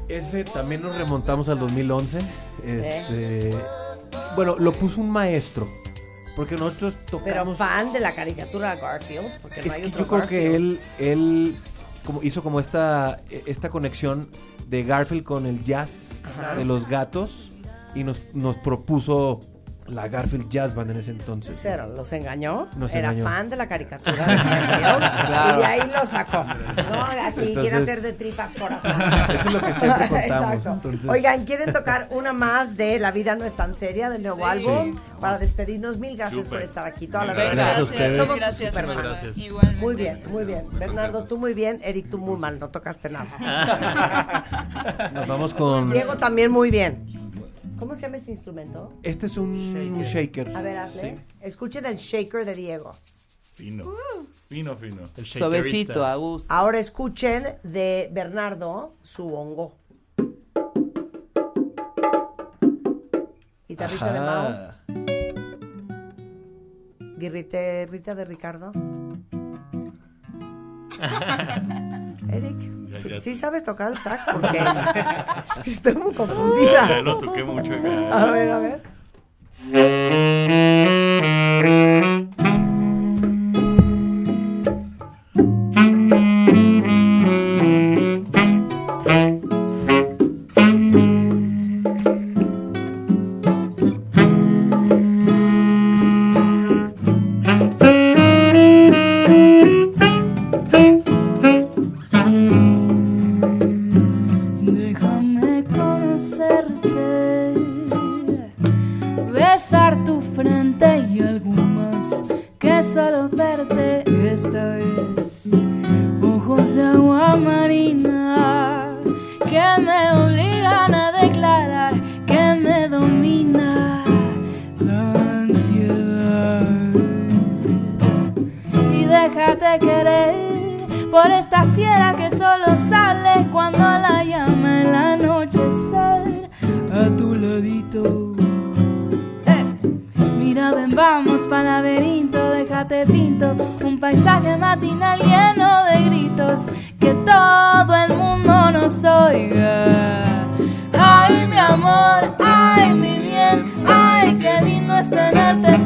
Ese 0.07 0.43
también 0.43 0.81
nos 0.81 0.95
remontamos 0.95 1.47
al 1.49 1.59
2011. 1.59 2.19
Este, 2.65 3.51
Bueno, 4.35 4.55
lo 4.59 4.71
puso 4.71 5.01
un 5.01 5.09
maestro. 5.11 5.67
Porque 6.35 6.55
nosotros 6.55 6.95
Pero 7.09 7.19
tocamos. 7.23 7.57
fan 7.57 7.93
de 7.93 8.01
la 8.01 8.13
caricatura 8.13 8.75
Garfield, 8.75 9.25
porque 9.41 9.61
no 9.61 9.67
es 9.67 9.71
hay 9.71 9.81
que 9.83 9.87
otro 9.87 9.99
yo 10.01 10.07
creo 10.07 10.19
Garfield. 10.19 10.29
que 10.41 10.55
él, 10.55 10.79
él 10.99 11.55
como 12.05 12.23
hizo 12.23 12.43
como 12.43 12.59
esta, 12.59 13.21
esta 13.45 13.69
conexión 13.69 14.29
de 14.67 14.83
Garfield 14.83 15.23
con 15.23 15.45
el 15.45 15.63
jazz 15.63 16.11
Ajá. 16.23 16.55
de 16.55 16.65
los 16.65 16.87
gatos 16.87 17.51
y 17.93 18.03
nos, 18.03 18.21
nos 18.33 18.57
propuso 18.57 19.39
la 19.87 20.07
Garfield 20.07 20.49
Jazz 20.49 20.73
Band 20.73 20.91
en 20.91 20.97
ese 20.97 21.11
entonces. 21.11 21.59
Cero, 21.61 21.87
los 21.95 22.11
engañó. 22.13 22.67
Nos 22.75 22.93
Era 22.95 23.09
engañó. 23.11 23.23
fan 23.29 23.49
de 23.49 23.55
la 23.55 23.67
caricatura 23.67 24.13
de 24.13 24.35
Garfield, 24.35 24.67
Claro. 25.27 25.55
y 25.55 25.59
de 25.59 25.65
ahí 25.65 25.91
lo 25.95 26.05
sacó. 26.07 26.43
No, 26.43 27.03
aquí 27.03 27.53
quiere 27.53 27.75
hacer 27.75 28.01
de 28.01 28.13
tripas 28.13 28.53
corazón. 28.53 28.91
Eso 29.29 29.47
es 29.47 29.53
lo 29.53 29.59
que 29.61 29.73
siempre 29.73 30.07
contamos, 30.09 30.25
Exacto. 30.53 30.71
entonces- 30.73 31.09
Oigan, 31.09 31.45
¿quieren 31.45 31.71
tocar 31.71 32.07
una 32.09 32.33
más 32.33 32.77
de 32.77 32.97
La 32.99 33.11
vida 33.11 33.35
no 33.35 33.45
es 33.45 33.53
tan 33.55 33.75
seria 33.75 34.09
del 34.09 34.23
nuevo 34.23 34.37
Sí. 34.37 34.43
álbum? 34.43 34.95
Para 35.21 35.37
despedirnos, 35.37 35.97
mil 35.97 36.17
gracias 36.17 36.45
por 36.47 36.61
estar 36.61 36.85
aquí 36.87 37.07
todas 37.07 37.27
las 37.27 37.37
Gracias 37.37 37.55
semanas. 37.55 37.77
a 37.79 37.83
ustedes. 37.83 38.17
Somos 38.17 38.39
Gracias. 38.39 38.73
Gracias. 38.73 39.37
Igualmente. 39.37 39.81
Muy 39.81 39.95
bien, 39.95 40.21
muy 40.29 40.45
bien. 40.45 40.65
Bernardo, 40.71 41.23
tú 41.25 41.37
muy 41.37 41.53
bien. 41.53 41.79
Eric, 41.83 42.09
tú 42.09 42.17
muy 42.17 42.39
mal. 42.39 42.59
No 42.59 42.69
tocaste 42.69 43.09
nada. 43.09 43.27
Nos 45.13 45.27
vamos 45.27 45.53
con. 45.53 45.91
Diego 45.91 46.15
también 46.17 46.51
muy 46.51 46.71
bien. 46.71 47.24
¿Cómo 47.77 47.95
se 47.95 48.01
llama 48.03 48.17
ese 48.17 48.31
instrumento? 48.31 48.93
Este 49.03 49.25
es 49.25 49.37
un 49.37 50.01
shaker. 50.01 50.55
A 50.55 50.61
ver, 50.61 50.77
hazle. 50.77 51.19
Escuchen 51.41 51.85
el 51.85 51.97
shaker 51.97 52.45
de 52.45 52.55
Diego. 52.55 52.93
Fino. 53.55 53.93
Fino, 54.49 54.75
fino. 54.75 55.01
El. 55.17 55.25
Suavecito, 55.25 56.05
a 56.05 56.15
gusto. 56.15 56.53
Ahora 56.53 56.79
escuchen 56.79 57.57
de 57.63 58.09
Bernardo 58.11 58.93
su 59.01 59.33
hongo. 59.33 59.75
Guitarrita 63.67 64.13
de 64.13 64.19
Mao. 64.19 64.71
Guitarrita 67.17 68.15
de 68.15 68.25
Ricardo. 68.25 68.71
Eric, 72.31 72.57
Ya, 72.91 72.97
¿sí, 72.97 73.09
ya. 73.09 73.17
sí 73.19 73.35
sabes 73.35 73.63
tocar 73.63 73.91
el 73.91 73.97
sax? 73.97 74.25
Porque 74.31 74.57
es 74.57 75.59
que 75.63 75.69
estoy 75.69 75.95
muy 75.95 76.13
confundida. 76.13 76.87
ya 76.89 77.01
lo 77.01 77.17
toqué 77.17 77.43
mucho 77.43 77.73
acá. 77.73 78.21
A 78.21 78.25
ver, 78.31 78.51
a 78.51 78.59
ver. 78.59 78.81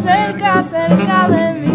cerca, 0.10 0.64
cerca 0.64 1.28
de 1.28 1.54
mí. 1.54 1.69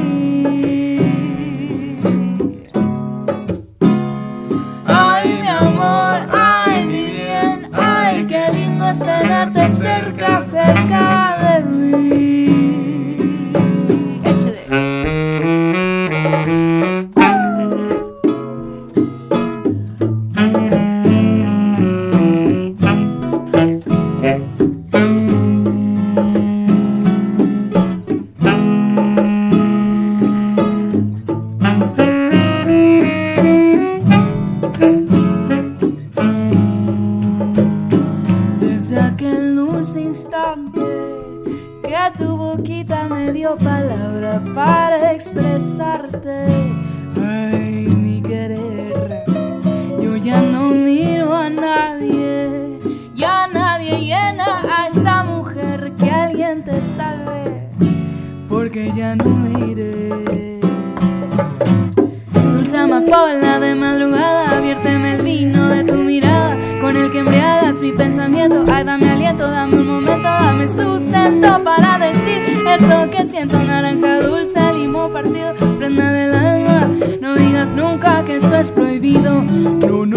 No, 79.23 80.05
no, 80.05 80.14